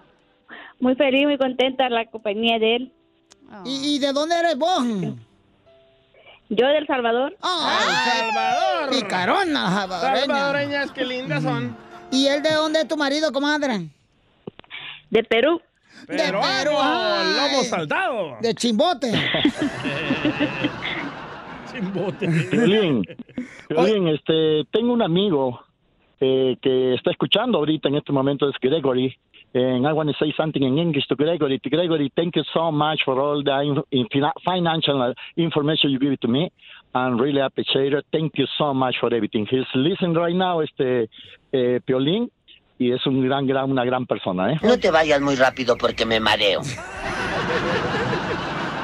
[0.79, 2.93] muy feliz, muy contenta la compañía de él.
[3.65, 4.83] ¿Y, y de dónde eres vos?
[6.49, 7.35] Yo del Salvador.
[7.41, 8.89] Salvador!
[8.89, 10.25] Picarona, salvadoreña.
[10.25, 11.75] Salvadoreñas, qué lindas son.
[12.11, 13.89] ¿Y él de dónde es tu marido, comadre?
[15.09, 15.61] De Perú.
[16.07, 17.51] De Perú, ay.
[17.51, 18.37] lomo saltado.
[18.41, 19.11] De chimbote.
[21.71, 22.27] Chimbote.
[22.27, 23.03] Violín,
[23.69, 25.65] Violín, este, tengo un amigo
[26.19, 29.17] eh, que está escuchando ahorita en este momento, es Gregory.
[29.53, 31.59] And I want to say something in English to Gregory.
[31.59, 34.07] To Gregory, thank you so much for all the in, in
[34.45, 36.51] financial information you give to me.
[36.93, 38.05] And really appreciate it.
[38.11, 39.47] Thank you so much for everything.
[39.49, 41.09] He's listening right now, este,
[41.51, 42.29] eh, Piolín,
[42.79, 44.59] y es un gran, gran, una gran persona, ¿eh?
[44.61, 46.61] No te vayas muy rápido porque me mareo.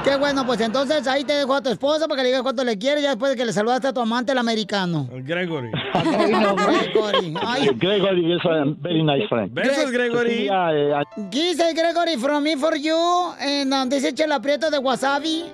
[0.03, 2.63] Qué bueno, pues entonces ahí te dejo a tu esposa para que le digas cuánto
[2.65, 5.07] le quieres ya después de que le saludaste a tu amante el americano.
[5.11, 5.71] Gregory.
[5.93, 7.33] Gregory.
[7.41, 9.53] Ay, Gregory is a very nice friend.
[9.53, 10.49] Besos, Gregory.
[10.51, 12.97] Eh, Dice Gregory from me for you.
[13.39, 15.45] And um, dice Chela Prieto de Wasabi.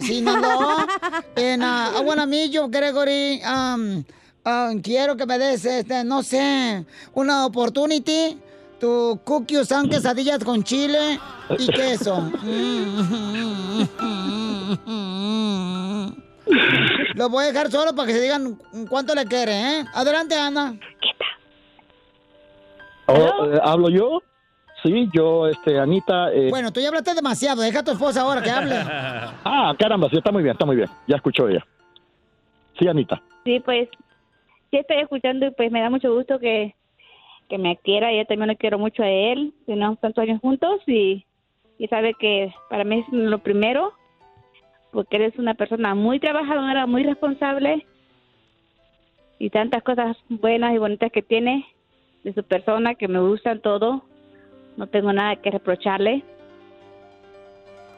[0.00, 0.84] Sinaloa.
[1.36, 3.40] and uh, I wanna meet you, Gregory.
[3.44, 4.04] Um,
[4.44, 6.84] um, quiero que me des, este, no sé,
[7.14, 8.36] una opportunity.
[8.82, 11.16] Tu cookies son quesadillas con chile
[11.56, 12.32] y queso.
[17.14, 18.58] Lo voy a dejar solo para que se digan
[18.90, 19.84] cuánto le quiere, ¿eh?
[19.94, 20.74] Adelante, Ana.
[23.06, 24.20] Oh, eh, ¿Hablo yo?
[24.82, 26.32] Sí, yo, este, Anita.
[26.32, 27.62] eh, Bueno, tú ya hablaste demasiado.
[27.62, 28.74] Deja a tu esposa ahora que hable.
[29.44, 30.88] Ah, caramba, sí, está muy bien, está muy bien.
[31.06, 31.64] Ya escuchó ella.
[32.80, 33.22] Sí, Anita.
[33.44, 33.88] Sí, pues,
[34.72, 36.74] sí estoy escuchando y pues me da mucho gusto que,
[37.52, 38.10] que me quiera.
[38.14, 39.52] Yo también lo quiero mucho a él.
[39.66, 41.26] Tenemos tantos años juntos y,
[41.76, 43.92] y sabe que para mí es lo primero,
[44.90, 47.86] porque él es una persona muy trabajadora, muy responsable
[49.38, 51.66] y tantas cosas buenas y bonitas que tiene
[52.24, 54.02] de su persona que me gustan todo.
[54.78, 56.24] No tengo nada que reprocharle.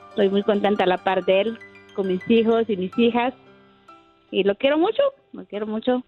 [0.09, 1.59] Estoy muy contenta a la par de él,
[1.95, 3.33] con mis hijos y mis hijas.
[4.33, 5.03] Y lo quiero mucho,
[5.33, 6.03] lo quiero mucho.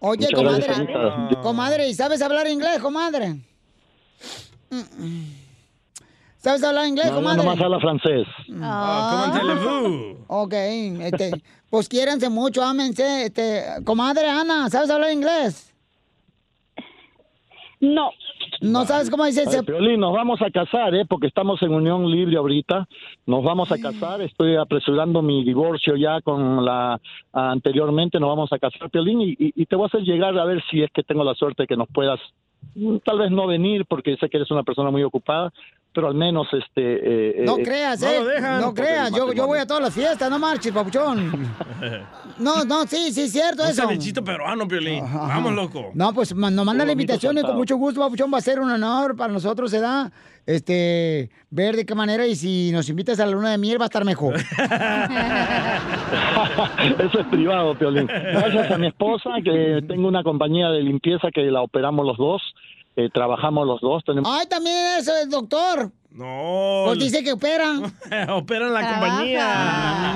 [0.00, 0.64] Oye, Muchas comadre.
[0.64, 1.36] gracias.
[1.42, 3.36] Comadre, ¿y sabes hablar inglés, comadre?
[6.38, 7.44] ¿Sabes hablar inglés, No, no, comadre?
[7.44, 8.26] nomás habla francés.
[8.62, 9.76] Ah.
[10.28, 11.32] Ok, este,
[11.68, 13.26] pues quiéranse mucho, ámense.
[13.26, 15.72] Este, comadre Ana, ¿sabes hablar inglés?
[17.80, 18.10] No.
[18.60, 19.44] ¿No sabes cómo dice?
[19.46, 21.04] Ay, Piolín, nos vamos a casar, ¿eh?
[21.08, 22.86] Porque estamos en unión libre ahorita.
[23.26, 24.20] Nos vamos a casar.
[24.22, 27.00] Estoy apresurando mi divorcio ya con la
[27.32, 28.18] anteriormente.
[28.20, 30.62] Nos vamos a casar, Piolín, y, y- y te voy a hacer llegar a ver
[30.70, 32.20] si es que tengo la suerte de que nos puedas,
[32.74, 35.52] mm, tal vez no venir, porque sé que eres una persona muy ocupada,
[35.92, 37.40] pero al menos este.
[37.40, 38.20] eh, No eh, creas, ¿eh?
[38.60, 41.30] No, creas, yo, yo voy a todas las fiestas, no marches, papuchón.
[42.38, 43.82] No, no, sí, sí, es cierto Un eso.
[43.86, 45.04] cevichito peruano, Piolín.
[45.12, 45.90] Vamos, loco.
[45.92, 48.70] No, pues nos manda la invitación y con mucho gusto, Papuchón, va a ser un
[48.70, 50.10] honor para nosotros, se da,
[50.46, 53.84] este, ver de qué manera y si nos invitas a la luna de miel va
[53.84, 54.36] a estar mejor.
[56.98, 58.06] Eso es privado, Piolín.
[58.08, 62.42] Gracias a mi esposa, que tengo una compañía de limpieza que la operamos los dos.
[63.04, 64.04] Eh, trabajamos los dos.
[64.04, 64.30] Tenemos...
[64.32, 65.90] Ay, también eres el doctor.
[66.10, 66.84] No.
[66.86, 67.84] Pues dice que operan.
[68.30, 70.14] Operan la compañía.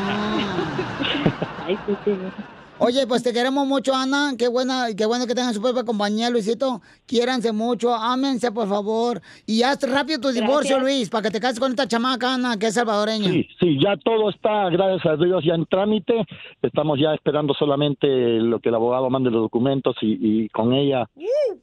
[2.79, 4.33] Oye, pues te queremos mucho, Ana.
[4.37, 6.83] Qué buena, qué bueno que tengan su propia compañía, Luisito.
[7.07, 9.23] Quiéranse mucho, ámense, por favor.
[9.47, 12.67] Y haz rápido tu divorcio, Luis, para que te cases con esta chamaca, Ana, que
[12.67, 13.31] es salvadoreña.
[13.31, 16.27] Sí, sí, ya todo está, gracias a Dios, ya en trámite.
[16.63, 21.09] Estamos ya esperando solamente lo que el abogado mande los documentos y, y con ella,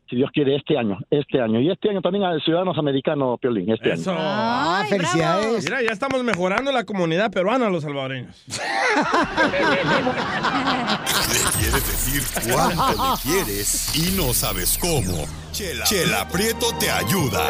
[0.10, 1.60] si Dios quiere, este año, este año.
[1.60, 4.12] Y este año también a ciudadanos americanos, Piolín, este Eso.
[4.12, 4.20] año.
[4.22, 5.66] Ah, felicidades.
[5.66, 8.46] Mira, ya estamos mejorando la comunidad peruana, los salvadoreños.
[11.32, 15.26] Le quieres decir cuánto le quieres y no sabes cómo.
[15.52, 17.50] Chela, Chela Prieto te ayuda.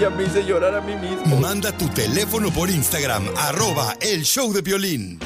[0.00, 1.36] Ya me hice llorar a mí mismo.
[1.36, 5.18] Manda tu teléfono por Instagram, arroba el show de violín.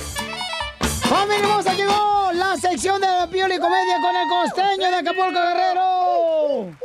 [1.08, 1.74] ¡Familia hermosa!
[1.74, 6.76] Llegó la sección de la Piola y Comedia con el costeño de Acapulco Guerrero.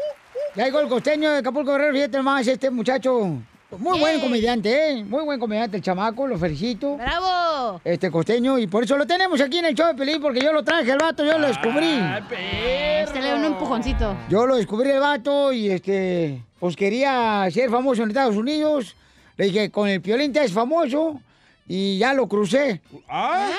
[0.56, 3.38] Ya llegó el costeño de Acapulco Guerrero, fíjate más, este muchacho.
[3.70, 5.04] Muy buen comediante, ¿eh?
[5.04, 6.96] Muy buen comediante el chamaco, lo felicito.
[6.96, 7.82] ¡Bravo!
[7.84, 10.54] Este costeño, y por eso lo tenemos aquí en el show de Pelín, porque yo
[10.54, 12.00] lo traje al vato, yo lo descubrí.
[12.32, 14.16] Este le da un empujoncito.
[14.30, 18.96] Yo lo descubrí el vato y este, pues quería ser famoso en Estados Unidos.
[19.36, 21.20] Le dije, con el piolín te es famoso.
[21.68, 22.82] Y ya lo crucé.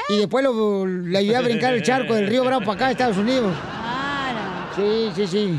[0.09, 3.19] Y después lo, le ayudé a brincar el charco del Río Bravo para acá, Estados
[3.19, 3.55] Unidos.
[4.75, 5.59] Sí, sí, sí.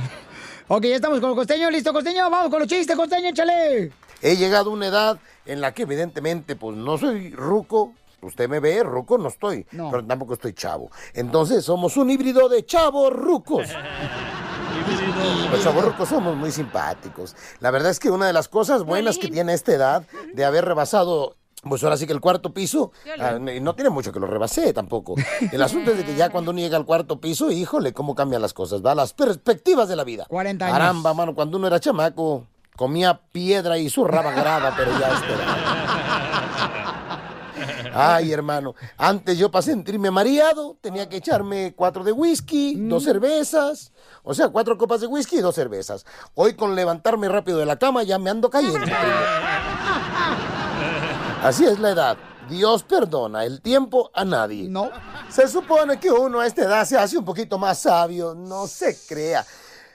[0.67, 1.69] Ok, ya estamos con el costeño.
[1.69, 2.27] Listo, costeño.
[2.31, 3.91] Vamos con los chistes, costeño, échale.
[4.21, 7.93] He llegado a una edad en la que evidentemente pues no soy ruco.
[8.21, 9.89] Usted me ve, ruco no estoy, No.
[9.91, 10.91] pero tampoco estoy chavo.
[11.13, 13.67] Entonces somos un híbrido de chavos rucos.
[15.51, 17.35] Los chavos rucos somos muy simpáticos.
[17.59, 20.03] La verdad es que una de las cosas buenas que tiene esta edad
[20.33, 24.13] de haber rebasado pues ahora sí que el cuarto piso, ah, y no tiene mucho
[24.13, 25.15] que lo rebasé tampoco.
[25.51, 28.41] El asunto es de que ya cuando uno llega al cuarto piso, híjole, cómo cambian
[28.41, 28.95] las cosas, ¿va?
[28.95, 30.25] Las perspectivas de la vida.
[30.29, 30.77] 40 años.
[30.77, 32.47] Caramba, mano, cuando uno era chamaco,
[32.79, 35.43] comía piedra y zurraba grava, pero ya espera.
[37.93, 43.91] Ay, hermano, antes yo para sentirme mareado tenía que echarme cuatro de whisky, dos cervezas,
[44.23, 46.05] o sea, cuatro copas de whisky y dos cervezas.
[46.35, 48.79] Hoy con levantarme rápido de la cama ya me ando cayendo.
[51.43, 52.17] Así es la edad.
[52.47, 54.69] Dios perdona el tiempo a nadie.
[54.69, 54.89] No.
[55.27, 58.97] Se supone que uno a esta edad se hace un poquito más sabio, no se
[59.05, 59.45] crea.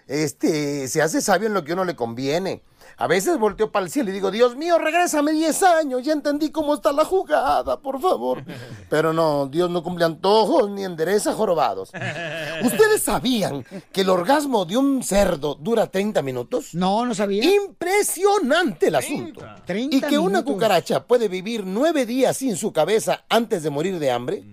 [0.06, 2.62] Este, se hace sabio en lo que uno le conviene.
[2.96, 6.50] A veces volteo para el cielo y digo, Dios mío, regrésame 10 años, ya entendí
[6.50, 8.44] cómo está la jugada, por favor.
[8.88, 11.90] Pero no, Dios no cumple antojos ni endereza jorobados.
[12.64, 16.74] ¿Ustedes sabían que el orgasmo de un cerdo dura 30 minutos?
[16.74, 17.44] No, no sabía.
[17.44, 19.44] Impresionante el asunto.
[19.66, 20.52] 30 y que una minutos.
[20.54, 24.44] cucaracha puede vivir nueve días sin su cabeza antes de morir de hambre.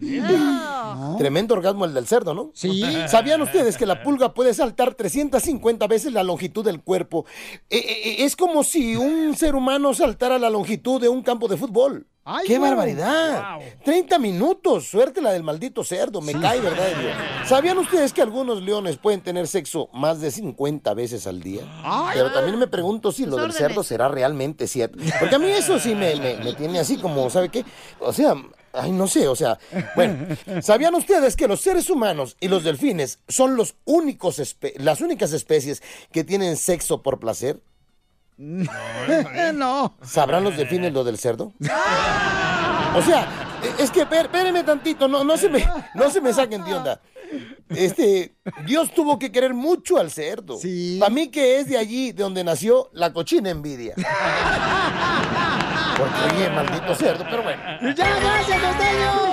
[1.17, 2.51] Tremendo orgasmo el del cerdo, ¿no?
[2.53, 2.83] Sí.
[3.07, 7.25] ¿Sabían ustedes que la pulga puede saltar 350 veces la longitud del cuerpo?
[7.69, 11.57] Eh, eh, es como si un ser humano saltara la longitud de un campo de
[11.57, 12.07] fútbol.
[12.23, 12.67] Ay, ¡Qué wow.
[12.69, 13.57] barbaridad!
[13.83, 16.87] 30 minutos, suerte la del maldito cerdo, me cae, ¿verdad?
[17.01, 17.49] Dios?
[17.49, 21.63] ¿Sabían ustedes que algunos leones pueden tener sexo más de 50 veces al día?
[21.83, 22.11] Ay.
[22.13, 24.99] Pero también me pregunto si lo del cerdo será realmente cierto.
[25.19, 27.65] Porque a mí eso sí me, me- me tiene así como, ¿sabe qué?
[27.99, 28.35] O sea,
[28.71, 29.57] ay, no sé, o sea,
[29.95, 30.27] bueno,
[30.61, 35.33] ¿sabían ustedes que los seres humanos y los delfines son los únicos, espe- las únicas
[35.33, 37.59] especies que tienen sexo por placer?
[38.41, 39.95] No.
[40.03, 41.53] ¿Sabrán los delfines lo del cerdo?
[42.95, 43.27] O sea,
[43.77, 46.99] es que espé- espérenme tantito, no, no, se me, no se me saquen de onda.
[47.69, 48.35] Este,
[48.65, 50.57] Dios tuvo que querer mucho al cerdo.
[50.99, 53.93] Para mí que es de allí, de donde nació la cochina envidia.
[55.97, 57.61] Porque oye, maldito cerdo, pero bueno.
[57.95, 59.31] ¡Ya, gracias, costeño!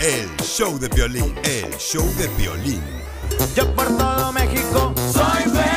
[0.00, 2.82] El show de violín, el show de violín.
[3.56, 5.73] Yo por todo México soy feliz.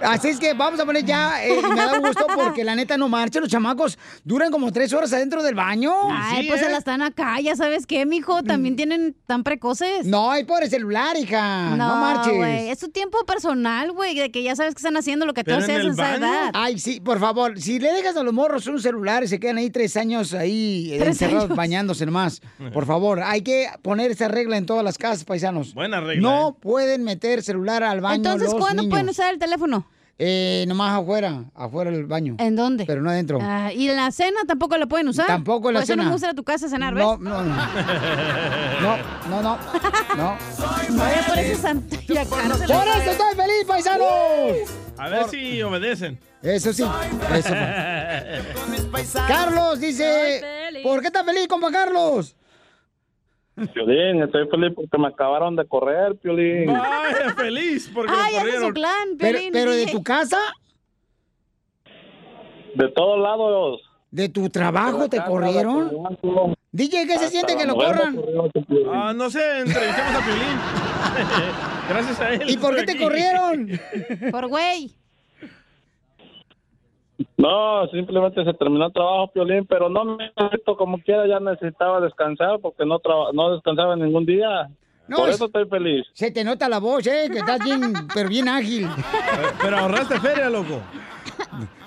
[0.02, 3.10] Así es que vamos a poner ya, eh, me da gusto porque la neta no
[3.10, 5.94] marcha, los chamacos duran como tres horas adentro del baño.
[6.12, 10.06] Ay, pues se la están acá, ya sabes qué, mijo, también tienen tan precoces.
[10.06, 11.76] No, es por el celular, hija.
[11.76, 12.36] No, marches.
[12.36, 15.44] güey, es su tiempo personal, güey, de que ya sabes que están haciendo lo que
[15.44, 16.52] tú haces en esa edad.
[16.54, 19.58] Ay, sí, por favor, si le dejas a los morros un celular y se quedan
[19.58, 21.58] ahí tres años ahí eh, Tres encerrados años.
[21.58, 22.42] bañándose nomás,
[22.74, 25.74] por favor, hay que poner esa regla en todas las casas, paisanos.
[25.74, 28.92] Buena regla, No pueden meter celular al baño Entonces, los ¿cuándo niños.
[28.94, 29.88] pueden usar el teléfono?
[30.20, 32.36] Eh, nomás afuera, afuera del baño.
[32.38, 32.86] ¿En dónde?
[32.86, 33.40] Pero no adentro.
[33.42, 35.26] Ah, ¿Y en la cena tampoco la pueden usar?
[35.26, 36.04] Tampoco en la Por eso cena.
[36.04, 37.04] no me gusta a tu casa a cenar, ¿ves?
[37.04, 37.56] No, no, no.
[38.82, 38.98] No,
[39.30, 39.58] no, no.
[40.16, 40.38] No.
[40.98, 42.68] Vaya por ese santo y a cárcel.
[42.68, 44.08] ¡Por eso estoy feliz, paisanos!
[44.98, 46.20] A ver si obedecen.
[46.44, 46.84] Eso sí,
[47.34, 47.54] eso.
[49.28, 50.42] Carlos dice,
[50.84, 52.36] ¿por qué estás feliz, compa Carlos?
[53.74, 56.68] Piolín, estoy feliz porque me acabaron de correr, Piolín.
[56.68, 58.74] Vaya, feliz porque Ay, lo ese es su corrieron.
[58.74, 60.40] plan, Pero, Piolín, pero de tu casa,
[62.76, 63.82] De todos lados.
[64.12, 65.92] de tu trabajo te corrieron.
[66.72, 68.20] DJ, ¿qué se siente que lo corran?
[68.92, 70.58] Ah, no sé, entrevistamos a Piolín.
[71.90, 72.50] Gracias a él.
[72.50, 73.04] ¿Y por qué te aquí.
[73.04, 73.70] corrieron?
[74.32, 74.92] Por güey.
[77.44, 82.00] No, simplemente se terminó el trabajo, Piolín, pero no me necesito como quiera, ya necesitaba
[82.00, 84.70] descansar porque no traba- no descansaba ningún día.
[85.10, 86.06] No, Por es- eso estoy feliz.
[86.14, 87.28] Se te nota la voz, ¿eh?
[87.30, 87.82] Que estás bien,
[88.14, 88.88] pero bien ágil.
[89.62, 90.80] Pero ahorraste feria, loco.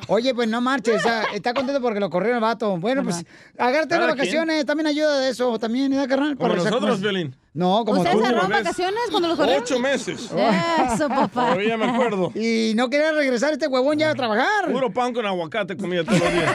[0.09, 2.77] Oye, pues no marches, está, está contento porque lo corrieron el vato.
[2.77, 3.25] Bueno, pues
[3.59, 6.37] agárrate de Cada vacaciones, también ayuda de eso, también, ¿eh, carnal?
[6.37, 7.35] Como Para nosotros, Violín.
[7.57, 8.23] No, como ¿Ustedes tú.
[8.25, 9.63] agarraron vacaciones cuando los corrieron?
[9.63, 10.31] Ocho meses.
[10.31, 11.53] Eso, papá.
[11.53, 12.31] Todavía me acuerdo.
[12.37, 14.71] Y no quería regresar este huevón ya a trabajar.
[14.71, 16.55] Puro pan con aguacate comía todos los días.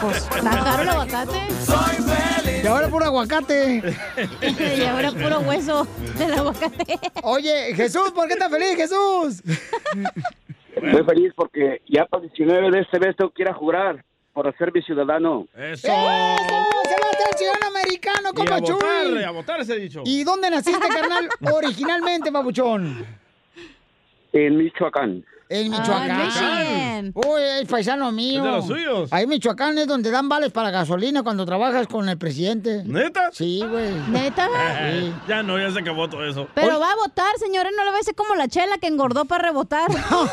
[0.00, 1.38] Pues, ¿Está caro el aguacate?
[2.62, 3.82] Y ahora puro aguacate.
[4.78, 5.86] y ahora puro hueso
[6.16, 6.98] del aguacate.
[7.22, 9.42] Oye, Jesús, ¿por qué estás feliz, Jesús?
[10.74, 14.02] Estoy feliz porque ya para el 19 de este mes tengo que ir a jurar
[14.32, 15.46] por ser mi ciudadano.
[15.54, 15.86] Eso.
[15.88, 16.93] ¡Eso!
[17.04, 19.22] ¡Se va a hacer ciudadano americano, Y a compa votar, Chuy!
[19.22, 20.02] a votar se ha dicho.
[20.04, 23.04] ¿Y dónde naciste, carnal, originalmente, papuchón?
[24.32, 25.24] En Michoacán.
[25.48, 26.26] En Ah, Michoacán.
[26.26, 27.12] Michigan.
[27.14, 28.38] Uy, es paisano mío.
[28.38, 29.12] Es de los suyos.
[29.12, 32.82] Ahí en Michoacán es donde dan vales para gasolina cuando trabajas con el presidente.
[32.84, 33.30] ¿Neta?
[33.32, 33.92] Sí, güey.
[34.08, 34.48] ¿Neta?
[34.48, 35.12] Sí.
[35.28, 36.46] Ya no, ya se acabó todo eso.
[36.54, 39.44] Pero va a votar, señores, no le va a como la chela que engordó para
[39.44, 39.90] rebotar.
[39.90, 40.26] No,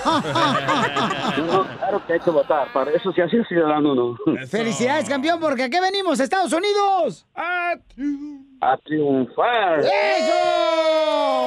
[1.78, 2.72] claro que hay que votar.
[2.74, 4.18] Para eso se hace ciudadano, ¿no?
[4.48, 7.26] Felicidades, campeón, porque aquí venimos, Estados Unidos.
[7.36, 9.80] A triunfar.
[9.80, 11.11] ¡Eso!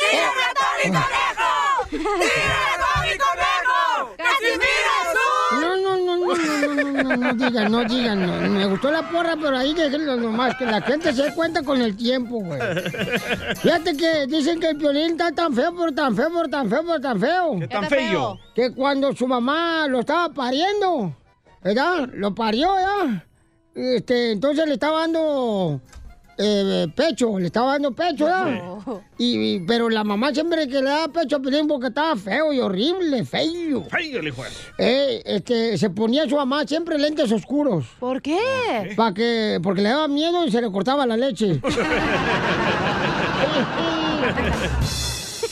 [0.00, 1.50] ¡Tírame a Tony Conejo!
[1.90, 4.16] ¡Tírame a Tony Conejo!
[4.16, 4.94] ¡Casimiro
[5.60, 8.50] No, no, no, no, no, no, no, no digan, no digan, no.
[8.50, 11.80] Me gustó la porra, pero ahí déjenlo nomás, que la gente se dé cuenta con
[11.82, 12.60] el tiempo, güey.
[13.56, 16.82] Fíjate que dicen que el violín está tan feo, pero tan feo, pero tan feo,
[16.86, 17.58] pero tan feo.
[17.60, 18.38] ¿Qué tan feo?
[18.54, 21.14] Que cuando su mamá lo estaba pariendo,
[21.62, 22.08] ¿verdad?
[22.14, 23.24] Lo parió, ¿verdad?
[23.74, 25.80] Este, entonces le estaba dando
[26.42, 28.48] eh, pecho, le estaba dando pecho, ¿verdad?
[29.18, 32.52] Y, y- pero la mamá siempre que le daba pecho a Piolín porque estaba feo
[32.52, 33.84] y horrible, feo.
[33.84, 34.42] Feo el hijo
[34.78, 37.84] Eh, este, se ponía su mamá siempre lentes oscuros.
[37.98, 38.38] ¿Por qué?
[38.96, 41.60] Para que, porque le daba miedo y se le cortaba la leche.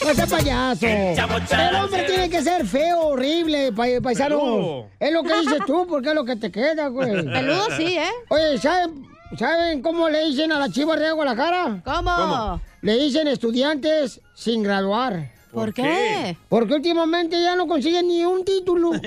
[0.05, 0.85] No sea payaso.
[0.87, 4.37] El hombre tiene que ser feo, horrible, pa- paisano.
[4.39, 4.85] Peludo.
[4.99, 7.11] Es lo que dices tú, porque es lo que te queda, güey.
[7.25, 8.03] Peludo sí, ¿eh?
[8.29, 9.05] Oye, ¿saben,
[9.37, 11.81] ¿saben cómo le dicen a la chiva de Guadalajara?
[11.83, 12.15] ¿Cómo?
[12.15, 12.61] ¿Cómo?
[12.81, 15.31] Le dicen estudiantes sin graduar.
[15.51, 16.37] ¿Por qué?
[16.47, 18.91] Porque últimamente ya no consiguen ni un título.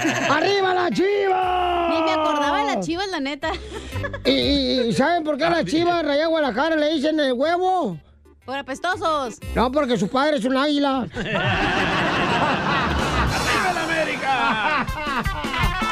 [0.30, 1.88] ¡Arriba la chiva!
[1.90, 3.52] Ni me acordaba de las chivas, la neta.
[4.24, 7.98] ¿Y, saben por qué a la chiva de Guadalajara le dicen el huevo?
[8.44, 9.38] Por apestosos.
[9.54, 11.06] No, porque su padre es un águila.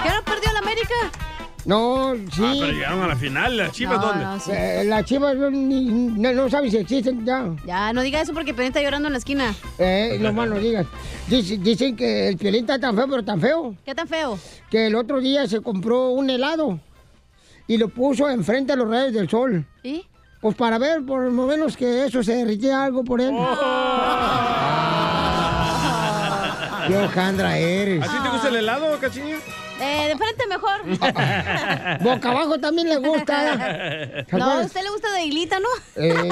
[0.03, 0.95] ¿Qué no perdió la América?
[1.65, 2.43] No, sí.
[2.45, 3.57] Ah, pero llegaron a la final.
[3.57, 4.25] ¿Las chivas No, dónde?
[4.25, 4.51] no, sí.
[4.55, 7.45] Eh, las chivas no, ni- no, no saben si existen ya.
[7.67, 9.55] Ya, no diga eso porque Piolín está llorando en la esquina.
[9.79, 10.87] Eh, no más no digas.
[11.27, 14.39] Dice- Dicen que el piolín está tan feo, pero tan feo, ¿Qué tan feo?
[14.71, 16.81] que el otro día se compró un helado
[17.67, 19.67] y lo puso enfrente de los rayos del sol.
[19.83, 20.07] ¿Y?
[20.41, 23.33] Pues para ver por lo menos que eso se derritía algo por él.
[26.87, 28.03] Qué hojandra eres.
[28.03, 29.37] ¿A ti te gusta el helado, cachinilla?
[29.81, 32.01] Eh, de frente mejor.
[32.03, 34.25] Boca abajo también le gusta.
[34.33, 35.69] No, a usted le gusta de hilita, ¿no?
[35.97, 36.29] Eh,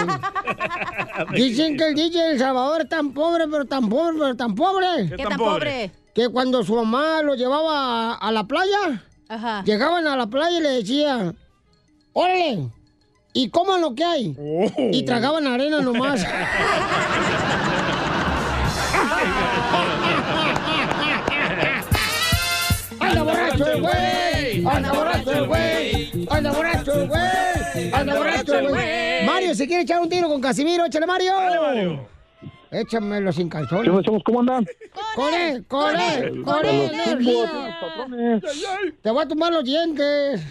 [1.34, 5.10] dicen que el DJ El Salvador es tan pobre, pero tan pobre, pero tan pobre.
[5.16, 5.90] ¿Qué tan pobre?
[6.14, 9.62] Que cuando su mamá lo llevaba a, a la playa, Ajá.
[9.64, 11.36] llegaban a la playa y le decían,
[12.12, 12.68] órale,
[13.32, 14.36] y coman lo que hay.
[14.92, 16.24] Y tragaban arena nomás.
[23.06, 24.66] ¡Anda borracho el güey!
[24.66, 26.26] ¡Anda borracho el güey!
[26.30, 27.92] ¡Anda borracho el güey!
[27.92, 29.26] ¡Anda borracho el güey!
[29.26, 32.06] Mario, si quiere echar un tiro con Casimiro, échale Mario.
[32.70, 34.04] Échamelo sin calzones.
[34.24, 34.66] ¿Cómo andan?
[35.14, 36.68] ¡Corre, corre, corre!
[36.68, 37.78] A los energía!
[37.96, 38.42] tumbos,
[39.02, 40.42] Te voy a tumbar los dientes.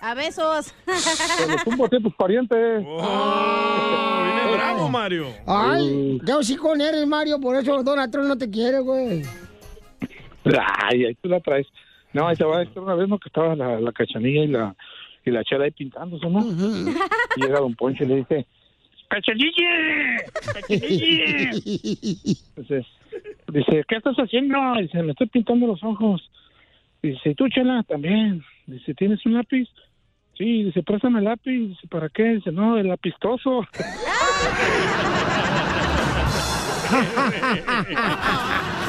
[0.00, 0.74] A besos.
[0.84, 2.84] Te los tumbo a ti, tus parientes.
[2.84, 5.26] Oh, viene bravo, Mario.
[5.46, 9.22] Ay, yo sí con eres, Mario, por eso Donald Trump no te quiere, güey.
[10.44, 11.68] Ay, ahí tú la traes.
[12.12, 13.18] No, ahí te va a decir una vez, ¿no?
[13.18, 14.76] Que estaba la, la cachanilla y la,
[15.24, 16.44] y la chela ahí pintándose, ¿no?
[17.36, 18.46] Y llega Don Poncho y le dice,
[19.08, 20.22] ¡Cachanilla!
[20.54, 21.52] ¡Cachanilla!
[21.52, 22.84] Dice,
[23.48, 24.58] dice, ¿qué estás haciendo?
[24.80, 26.30] Dice, me estoy pintando los ojos.
[27.02, 27.82] Dice, ¿y tú, chela?
[27.82, 28.42] También.
[28.66, 29.68] Dice, ¿tienes un lápiz?
[30.38, 31.68] Sí, dice, préstame el lápiz.
[31.68, 32.24] Dice, ¿para qué?
[32.34, 33.66] Dice, no, el lapistoso.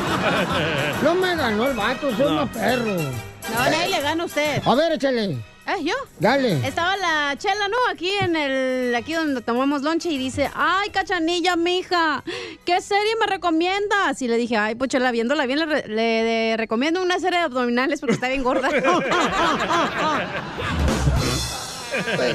[1.04, 2.46] No me ganó el vato, soy No.
[2.46, 2.96] más perro.
[2.96, 4.62] No, nadie le gana a usted.
[4.66, 5.38] A ver, échale.
[5.66, 5.94] ¿Eh, yo?
[6.20, 6.66] Dale.
[6.68, 7.78] Estaba la chela, ¿no?
[7.90, 12.22] Aquí en el, aquí donde tomamos lonche y dice, ay, cachanilla, mija,
[12.66, 14.22] ¿qué serie me recomiendas?
[14.22, 17.40] Y le dije, ay, pues chela, viéndola bien, le, re- le- le recomiendo una serie
[17.40, 18.70] de abdominales porque está bien gorda.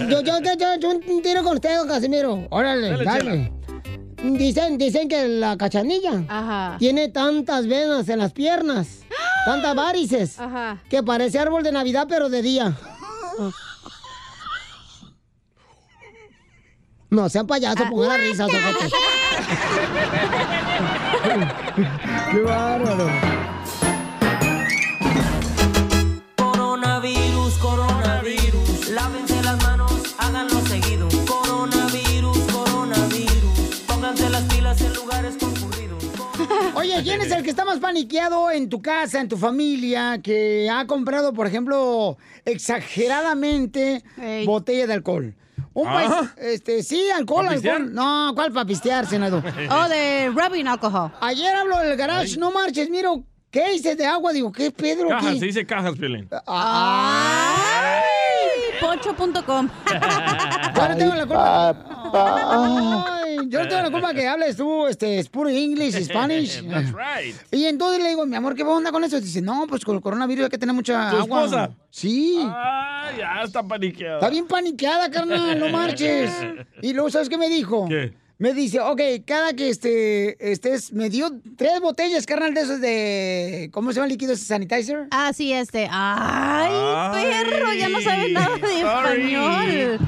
[0.08, 2.46] Yo, yo, yo, yo, yo un tiro con usted, Casimiro.
[2.50, 3.52] Órale, Dale, dale.
[4.22, 9.04] Dicen, dicen que la cachanilla tiene tantas venas en las piernas,
[9.44, 10.36] tantas varices,
[10.90, 12.76] que parece árbol de Navidad, pero de día.
[17.10, 18.46] No, sean payasos, pongan la risa.
[22.30, 23.08] Qué bárbaro.
[37.88, 44.02] Paniqueado en tu casa, en tu familia, que ha comprado, por ejemplo, exageradamente
[44.44, 45.34] botella de alcohol?
[45.72, 45.92] Un Ah.
[45.94, 47.92] país, este, sí, alcohol, alcohol.
[47.94, 49.42] No, ¿cuál para pistear, senador?
[49.70, 51.10] Oh, de rubbing alcohol.
[51.20, 54.32] Ayer hablo del garage, no marches, miro, ¿qué hice de agua?
[54.34, 55.08] Digo, ¿qué, Pedro?
[55.08, 55.38] Cajas, ¿Qué?
[55.38, 56.28] se dice cajas, Piolín.
[56.46, 58.02] Ah.
[58.02, 59.68] Ay, Poncho.com.
[60.76, 63.14] No tengo la culpa.
[63.48, 66.62] Yo no tengo la culpa que hables tú, este, es puro English, Spanish.
[66.68, 67.34] That's right.
[67.52, 69.20] Y entonces le digo, mi amor, ¿qué onda con eso?
[69.20, 71.44] Dice, no, pues con el coronavirus hay que tener mucha ¿Tu agua.
[71.44, 71.70] esposa?
[71.90, 72.38] Sí.
[72.42, 74.16] Ah, ya está paniqueado.
[74.16, 76.30] Está bien paniqueada, carnal, no marches.
[76.82, 77.86] Y luego, ¿sabes qué me dijo?
[77.88, 78.12] ¿Qué?
[78.40, 83.68] Me dice, ok, cada que este, estés, me dio tres botellas, carnal, de esos de,
[83.72, 85.08] ¿cómo se llama el líquido ese sanitizer?
[85.10, 85.88] Ah, sí, este.
[85.90, 89.34] Ay, Ay, perro, ya no sabes nada de sorry.
[89.34, 89.98] español.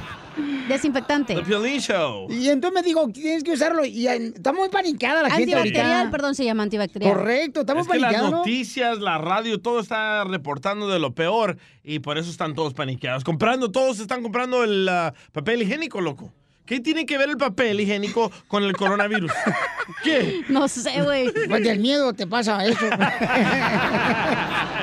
[0.71, 1.35] Desinfectante.
[1.35, 2.29] The Piolín Show.
[2.31, 3.85] Y entonces me dijo, tienes que usarlo.
[3.85, 7.12] Y está muy paniqueada la gente Antibacterial, perdón, se llama antibacterial.
[7.12, 11.99] Correcto, estamos Es que las noticias, la radio, todo está reportando de lo peor y
[11.99, 13.25] por eso están todos paniqueados.
[13.25, 16.33] Comprando, todos están comprando el ah, papel higiénico, loco.
[16.66, 19.33] ¿Qué tiene que ver el papel higiénico con el coronavirus?
[20.05, 20.43] ¿Qué?
[20.49, 21.33] No sé, güey.
[21.49, 22.79] Pues del miedo te pasa eso.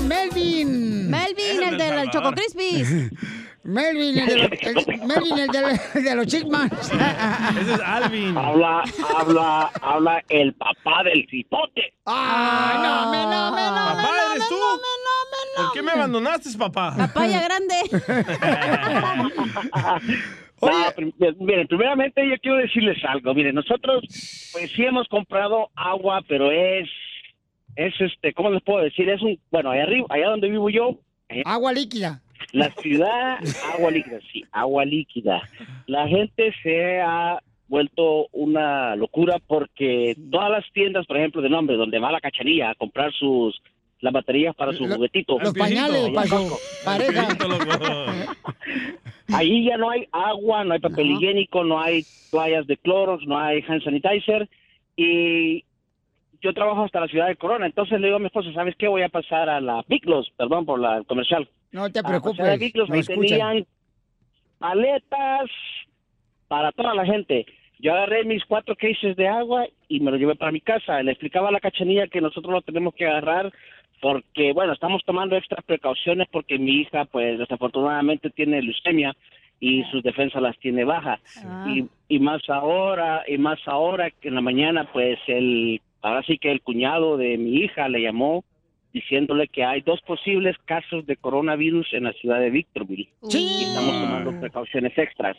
[0.00, 1.10] Melvin.
[1.10, 3.10] Melvin, el del Choco Crispies.
[3.64, 6.72] Melvin, el de, los- el- Melvin, el de, de los Chickmans.
[7.60, 8.36] Ese es Alvin.
[8.38, 8.82] Habla,
[9.18, 11.92] habla, habla el papá del cipote.
[12.06, 14.54] ¡Ay, no, me, no, me, no, ¿Papá eres tú?
[15.56, 16.94] ¿Por qué me abandonaste, papá?
[16.96, 17.74] Papaya grande.
[20.60, 23.32] No, prim- miren, primeramente yo quiero decirles algo.
[23.32, 24.02] Miren, nosotros
[24.52, 26.88] pues sí hemos comprado agua, pero es,
[27.78, 29.08] es este, ¿cómo les puedo decir?
[29.08, 30.98] Es un, bueno, allá arriba, allá donde vivo yo,
[31.28, 32.20] eh, Agua líquida.
[32.52, 33.38] la ciudad,
[33.74, 35.40] agua líquida, sí, agua líquida.
[35.86, 41.76] La gente se ha vuelto una locura porque todas las tiendas, por ejemplo, de nombre,
[41.76, 43.62] donde va la cachanilla a comprar sus
[44.00, 45.38] las baterías para su juguetito.
[45.38, 47.28] Los pañales para su pareja.
[49.32, 53.38] Ahí ya no hay agua, no hay papel higiénico, no hay toallas de cloros, no
[53.38, 54.48] hay hand sanitizer.
[54.96, 55.64] Y
[56.40, 57.66] yo trabajo hasta la ciudad de Corona.
[57.66, 58.88] Entonces le digo a mi esposa, ¿sabes qué?
[58.88, 61.48] Voy a pasar a la Biglos, perdón por la comercial.
[61.72, 62.58] No te A a preocupes.
[62.58, 63.26] Biglos, no ahí escuchan.
[63.26, 63.66] tenían
[64.58, 65.50] paletas
[66.48, 67.46] para toda la gente.
[67.80, 71.02] Yo agarré mis cuatro cases de agua y me lo llevé para mi casa.
[71.02, 73.52] Le explicaba a la cachanilla que nosotros lo tenemos que agarrar
[74.00, 79.14] porque, bueno, estamos tomando extra precauciones porque mi hija, pues, desafortunadamente tiene leucemia
[79.60, 81.20] y sus defensas las tiene bajas.
[81.66, 86.38] Y, y más ahora, y más ahora que en la mañana, pues, el, ahora sí
[86.38, 88.44] que el cuñado de mi hija le llamó
[88.92, 93.10] diciéndole que hay dos posibles casos de coronavirus en la ciudad de Victorville.
[93.30, 95.36] Y estamos tomando precauciones extras.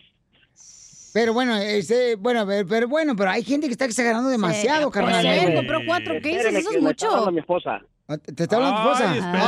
[1.13, 5.25] Pero bueno, ese, bueno, pero, pero bueno, pero hay gente que está exagerando demasiado, carnal.
[5.25, 7.07] Él compró cuatro cases, eso es me está mucho.
[7.07, 7.81] hablando mi esposa.
[8.17, 9.11] ¿Te está hablando tu esposa?
[9.11, 9.45] Ay, espéreme,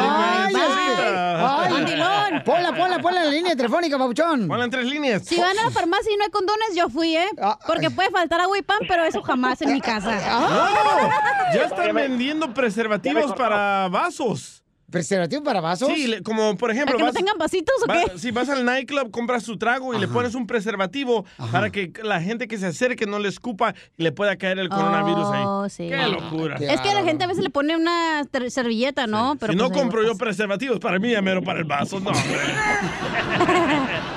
[1.39, 2.41] Ay.
[2.45, 4.47] Ponla, ponla, ponla en la línea telefónica, papuchón.
[4.47, 5.23] Ponla en tres líneas.
[5.25, 7.27] Si van a la farmacia y no hay condones, yo fui, ¿eh?
[7.65, 10.11] Porque puede faltar agua y pan, pero eso jamás en mi casa.
[10.13, 11.09] ¡No!
[11.55, 14.60] Ya están vendiendo preservativos para vasos.
[14.91, 15.87] ¿Preservativo para vasos?
[15.87, 16.97] Sí, le- como por ejemplo...
[16.97, 18.17] ¿Para que no tengan vasitos o va- qué?
[18.19, 22.21] Si vas al nightclub, compras tu trago y le pones un preservativo para que la
[22.21, 25.43] gente que se acerque no le escupa y le pueda caer el coronavirus ahí.
[25.47, 25.87] Oh, sí.
[25.87, 26.57] ¡Qué locura!
[26.59, 29.35] Es que la gente a veces le pone una ter- servilleta, ¿no?
[29.39, 31.99] Pero si no pues, ahí compro yo preservativos para mí, ya mero para el vaso.
[31.99, 32.23] No, hombre.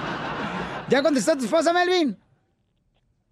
[0.88, 2.16] ¿Ya contestó tu esposa, Melvin?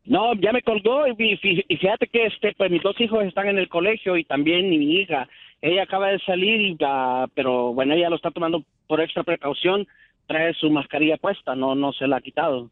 [0.05, 3.49] No, ya me colgó y, fí- y fíjate que este, pues mis dos hijos están
[3.49, 5.29] en el colegio y también mi hija.
[5.63, 9.87] Ella acaba de salir, y, ah, pero bueno, ella lo está tomando por extra precaución.
[10.27, 12.69] trae su mascarilla puesta, no, no se la ha quitado.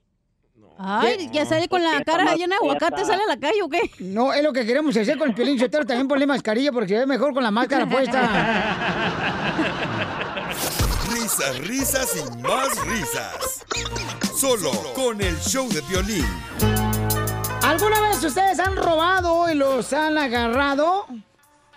[0.78, 3.82] Ay, ya sale con la cara llena de aguacate, sale a la calle o qué?
[3.98, 5.84] No, es lo que queremos hacer con el Piolín Sotelo.
[5.84, 8.22] También ponle mascarilla porque se ve mejor con la máscara puesta.
[11.12, 13.66] Risas, risas y más risas.
[14.34, 16.24] Solo con el show de violín.
[17.62, 21.06] ¿Alguna vez ustedes han robado y los han agarrado?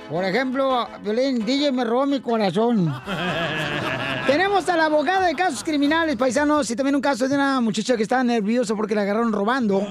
[0.10, 2.94] Por ejemplo, Violín, DJ me robó mi corazón.
[4.28, 7.98] Tenemos a la abogada de casos criminales, paisanos, y también un caso de una muchacha
[7.98, 9.82] que estaba nerviosa porque la agarraron robando.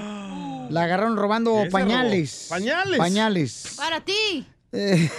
[0.69, 2.47] La agarraron robando ¿Qué se pañales.
[2.49, 2.57] robó?
[2.59, 2.97] ¿Pañales?
[2.97, 3.73] Pañales.
[3.77, 4.47] Para ti.
[4.71, 5.09] ¿Qué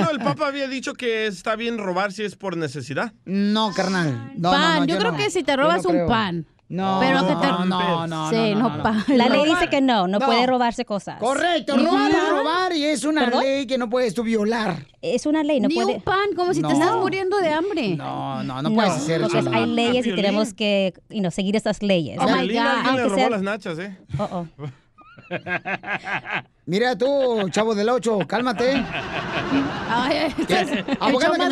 [0.00, 0.10] no?
[0.10, 3.12] El Papa había dicho que está bien robar si es por necesidad.
[3.24, 4.32] No, carnal.
[4.36, 5.18] No, pan, no, no, yo, creo no.
[5.18, 6.06] que si te robas no un creo.
[6.08, 6.46] pan.
[6.70, 7.46] No, pero que te...
[7.48, 9.04] no, no, no, Sí, no, no, no.
[9.16, 10.26] La ley dice que no, no, No.
[10.26, 11.18] puede robarse cosas.
[11.18, 12.30] Correcto, robar es Ujú.
[12.30, 13.42] robar y es una ¿Perdón?
[13.42, 14.86] ley que no puedes tú violar.
[15.02, 15.96] Es una ley, no Ni puede.
[15.96, 16.68] un pan, como si No.
[16.68, 17.96] te estás muriendo de hambre.
[17.96, 19.50] No, no, no puedes hacer porque eso.
[19.52, 19.74] hay no.
[19.74, 22.18] leyes y tenemos que you know, seguir estas leyes.
[22.20, 22.94] Oh my God.
[22.94, 23.98] le robó sea- las nachas, ¿eh?
[24.18, 24.46] Oh, oh.
[26.66, 28.74] Mira tú, chavo del ocho, cálmate.
[29.88, 31.48] Ay, ay, es el Abogado que más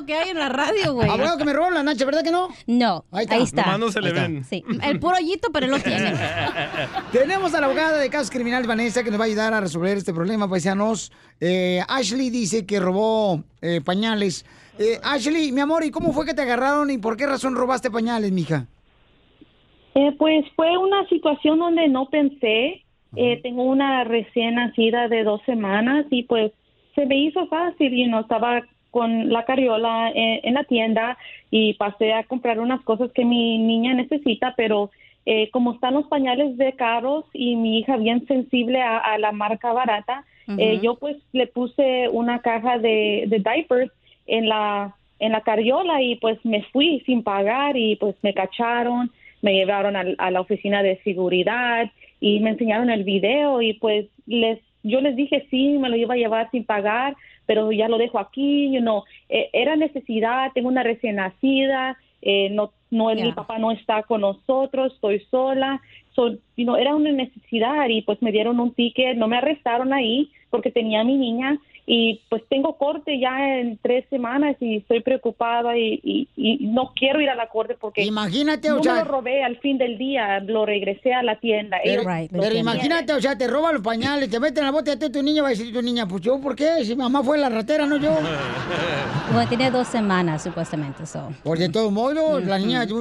[0.00, 1.08] me que hay en la radio, güey.
[1.08, 2.48] Abogado que me robó la nacha, ¿verdad que no?
[2.66, 3.60] No, Ahí ahí está.
[3.60, 3.62] está.
[3.62, 4.22] Nomás no se le Ahí está.
[4.28, 4.44] ven.
[4.44, 4.64] Sí.
[4.82, 6.14] El puro hoyito, pero él lo tiene.
[7.12, 9.96] Tenemos a la abogada de casos criminales, Vanessa, que nos va a ayudar a resolver
[9.98, 11.12] este problema, paisanos.
[11.40, 14.46] Eh, Ashley dice que robó eh, pañales.
[14.78, 17.90] Eh, Ashley, mi amor, ¿y cómo fue que te agarraron y por qué razón robaste
[17.90, 18.66] pañales, mija?
[19.94, 22.82] Eh, pues fue una situación donde no pensé.
[23.16, 26.52] Eh, tengo una recién nacida de dos semanas y pues
[26.94, 31.18] se me hizo fácil y no estaba con la carriola en, en la tienda
[31.50, 34.90] y pasé a comprar unas cosas que mi niña necesita, pero
[35.26, 39.32] eh, como están los pañales de caros y mi hija bien sensible a, a la
[39.32, 40.24] marca barata,
[40.58, 43.90] eh, yo pues le puse una caja de, de diapers
[44.26, 49.10] en la en la carriola y pues me fui sin pagar y pues me cacharon,
[49.42, 51.90] me llevaron al- a, la oficina de seguridad
[52.20, 56.14] y me enseñaron el video y pues les yo les dije sí, me lo iba
[56.14, 60.68] a llevar sin pagar, pero ya lo dejo aquí, you know, eh, era necesidad, tengo
[60.68, 65.82] una recién nacida, eh, no no mi papá no está con nosotros, estoy sola,
[66.14, 69.92] so, you know, era una necesidad y pues me dieron un ticket, no me arrestaron
[69.92, 71.58] ahí porque tenía a mi niña
[71.88, 76.92] y pues tengo corte ya en tres semanas y estoy preocupada y, y, y no
[76.96, 79.78] quiero ir a la corte porque Imagínate, no o sea- me lo robé al fin
[79.78, 81.76] del día, lo regresé a la tienda.
[81.84, 82.74] Pero, Ellos Right, lo pero tenían.
[82.74, 85.42] imagínate, o sea, te roban los pañales, te meten en la bota de tu niña,
[85.42, 86.84] va a decir tu niña, pues yo, ¿por qué?
[86.84, 88.10] Si mamá fue la ratera, no yo.
[89.32, 91.04] Bueno, tiene dos semanas supuestamente.
[91.04, 91.28] So.
[91.42, 92.94] Pues de todos modos, la niña, Ya.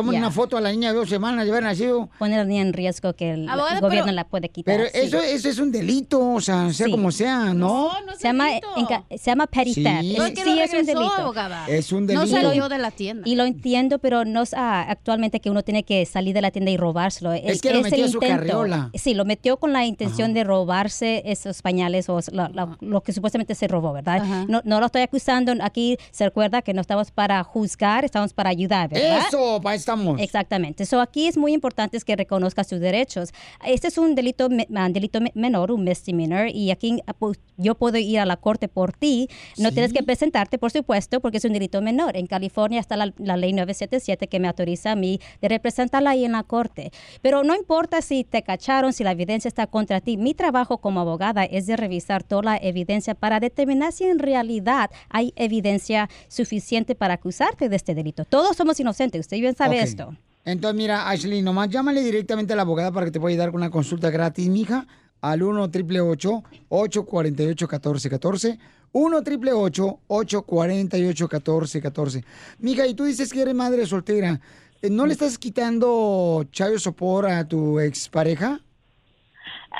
[0.00, 2.08] una foto a la niña de dos semanas de haber nacido.
[2.18, 4.74] Pone a la niña en riesgo que el, gobierno pero- la puede quitar.
[4.76, 4.98] Pero sí.
[5.06, 6.90] eso, eso es un delito, o sea, sea Sí.
[6.92, 7.90] como sea, ¿no?
[8.06, 8.68] no es se llama, delito.
[8.76, 9.82] enca- se llama petty Sí.
[9.82, 10.02] theft.
[10.18, 11.14] No, Es- es que sí, lo es un regresó, delito.
[11.22, 11.66] abogada.
[11.68, 12.26] Es un No delito.
[12.42, 13.22] salió de la tienda.
[13.28, 16.50] Y lo entiendo, pero no es ah, actualmente que uno tiene que salir de la
[16.50, 17.32] tienda y robárselo.
[17.32, 18.36] Es que lo el metió en su intento.
[18.36, 18.90] carriola.
[18.94, 23.12] Sí, lo metió con la intención de robarse esos pañales o la- la- lo que
[23.12, 24.20] supuestamente se robó, ¿verdad?
[24.22, 24.44] Ajá.
[24.48, 25.52] No, no lo estoy acusando.
[25.62, 29.24] Aquí se recuerda que no estamos para juzgar, estamos para ayudar, ¿verdad?
[29.28, 30.20] Eso, para ahí estamos.
[30.20, 30.84] Exactamente.
[30.86, 33.30] So, aquí es muy importante es que reconozca sus derechos.
[33.64, 37.74] Este es un delito, ah, delito me- menor, un misdemeanor, y aquí ah, pues, yo
[37.74, 39.28] puedo ir a la corte por ti.
[39.58, 42.16] No tienes que presentarte, por supuesto, porque es un delito menor.
[42.16, 46.24] En California está la, la ley 977 que me autoriza a mí de representarla ahí
[46.24, 46.92] en la corte.
[47.22, 50.16] Pero no importa si te cacharon, si la evidencia está contra ti.
[50.16, 54.90] Mi trabajo como abogada es de revisar toda la evidencia para determinar si en realidad
[55.08, 58.24] hay evidencia suficiente para acusarte de este delito.
[58.24, 59.20] Todos somos inocentes.
[59.20, 60.14] Usted bien sabe esto.
[60.44, 63.60] Entonces, mira, Ashley, nomás llámale directamente a la abogada para que te pueda ayudar con
[63.60, 64.86] una consulta gratis, mija,
[65.20, 68.58] al 1 888 848 1414
[68.92, 72.24] 1 888 848 1414
[72.58, 74.40] Mija, y tú dices que eres madre soltera.
[74.82, 78.60] Eh, ¿No le estás quitando chayo sopor a tu expareja?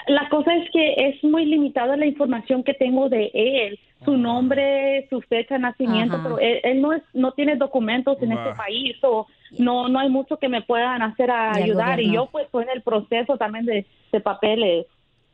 [0.08, 5.06] La cosa es que es muy limitada la información que tengo de él, su nombre,
[5.08, 6.22] su fecha de nacimiento, Ajá.
[6.22, 9.26] pero él, él no es, no tiene documentos en este país o
[9.58, 12.70] no no hay mucho que me puedan hacer a ayudar y yo pues estoy en
[12.70, 14.86] el proceso también de, de papeles.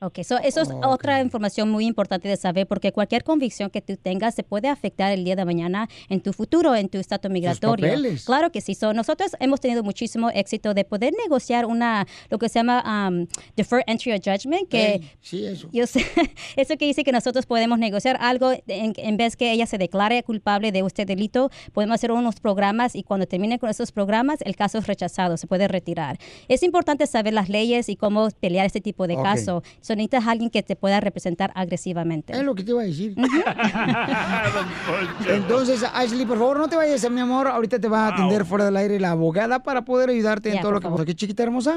[0.03, 3.97] Ok, so eso es otra información muy importante de saber porque cualquier convicción que tú
[3.97, 7.87] tengas se puede afectar el día de mañana en tu futuro, en tu estatus migratorio.
[7.87, 8.25] papeles.
[8.25, 8.75] Claro que sí.
[8.75, 13.29] So, nosotros hemos tenido muchísimo éxito de poder negociar una, lo que se llama um,
[13.55, 15.69] deferred entry of judgment, que Ey, sí, eso.
[15.73, 16.05] yo sé,
[16.57, 20.25] eso que dice que nosotros podemos negociar algo en, en vez que ella se declare
[20.25, 24.57] culpable de este delito, podemos hacer unos programas y cuando termine con esos programas el
[24.57, 26.19] caso es rechazado, se puede retirar.
[26.49, 29.23] Es importante saber las leyes y cómo pelear este tipo de Ok.
[29.23, 29.63] caso.
[29.81, 32.33] So, So, necesitas alguien que te pueda representar agresivamente.
[32.33, 33.15] Es lo que te iba a decir.
[35.29, 37.47] Entonces, Ashley, por favor, no te vayas, mi amor.
[37.47, 40.73] Ahorita te va a atender fuera del aire la abogada para poder ayudarte en todo
[40.73, 41.05] lo que.
[41.05, 41.77] ¿Qué chiquita hermosa?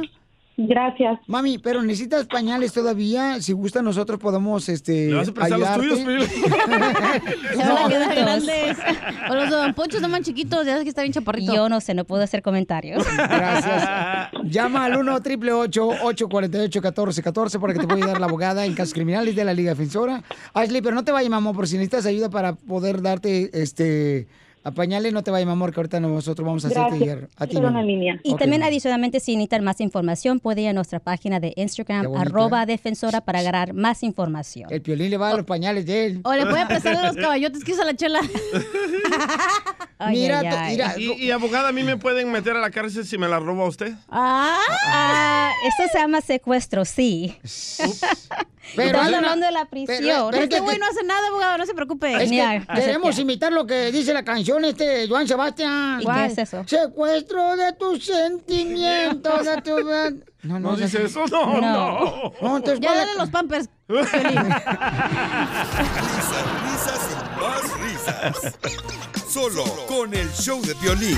[0.58, 1.20] Gracias.
[1.28, 3.42] Mami, pero necesitas pañales todavía.
[3.42, 8.16] Si gusta, nosotros podemos este, ¿Le vas a prestar los tuyos, Se van a quedar
[8.16, 8.78] grandes.
[9.30, 11.54] O los de Don Poncho están más chiquitos, ya ves que está bien chaparrito.
[11.54, 13.06] Yo no sé, no puedo hacer comentarios.
[13.16, 14.32] Gracias.
[14.46, 18.94] Llama al 1 888 848 1414 para que te pueda ayudar la abogada en casos
[18.94, 20.24] criminales de la Liga Defensora.
[20.54, 24.28] Ashley, pero no te vayas, mamá, por si necesitas ayuda para poder darte este
[24.66, 27.56] a pañales, no te vayas, mamá, que ahorita nosotros vamos a hacerte llegar a ti.
[28.24, 32.66] Y también adicionalmente, si necesitan más información, puede ir a nuestra página de Instagram, arroba
[32.66, 34.74] defensora, para agarrar más información.
[34.74, 36.22] El piolín le va a los pañales de él.
[36.24, 38.22] O le puede prestar los caballotes que usa la chela.
[40.10, 40.72] Mira, ay, to- ay.
[40.72, 43.40] mira, ¿Y, y, abogada, a mí me pueden meter a la cárcel si me la
[43.40, 43.94] roba usted?
[44.10, 47.38] Ah, esto se llama secuestro, sí.
[48.76, 50.28] Pero una- hablando de la pero- prisión.
[50.32, 52.24] pero Este que- güey no hace nada, abogado, no se preocupe.
[52.24, 56.00] Es que queremos imitar lo que dice la canción este Joan Sebastián.
[56.02, 56.64] ¿Y qué es eso?
[56.68, 59.76] Secuestro de tus sentimientos, de tu...
[60.46, 61.08] No, ¿No es dice así.
[61.08, 61.26] eso?
[61.32, 62.32] No, no.
[62.40, 63.68] No, entonces, Ya ¿cuál dale los pampers.
[63.88, 64.14] Risas
[67.12, 68.54] y más risas.
[69.28, 71.18] Solo con el show de violín.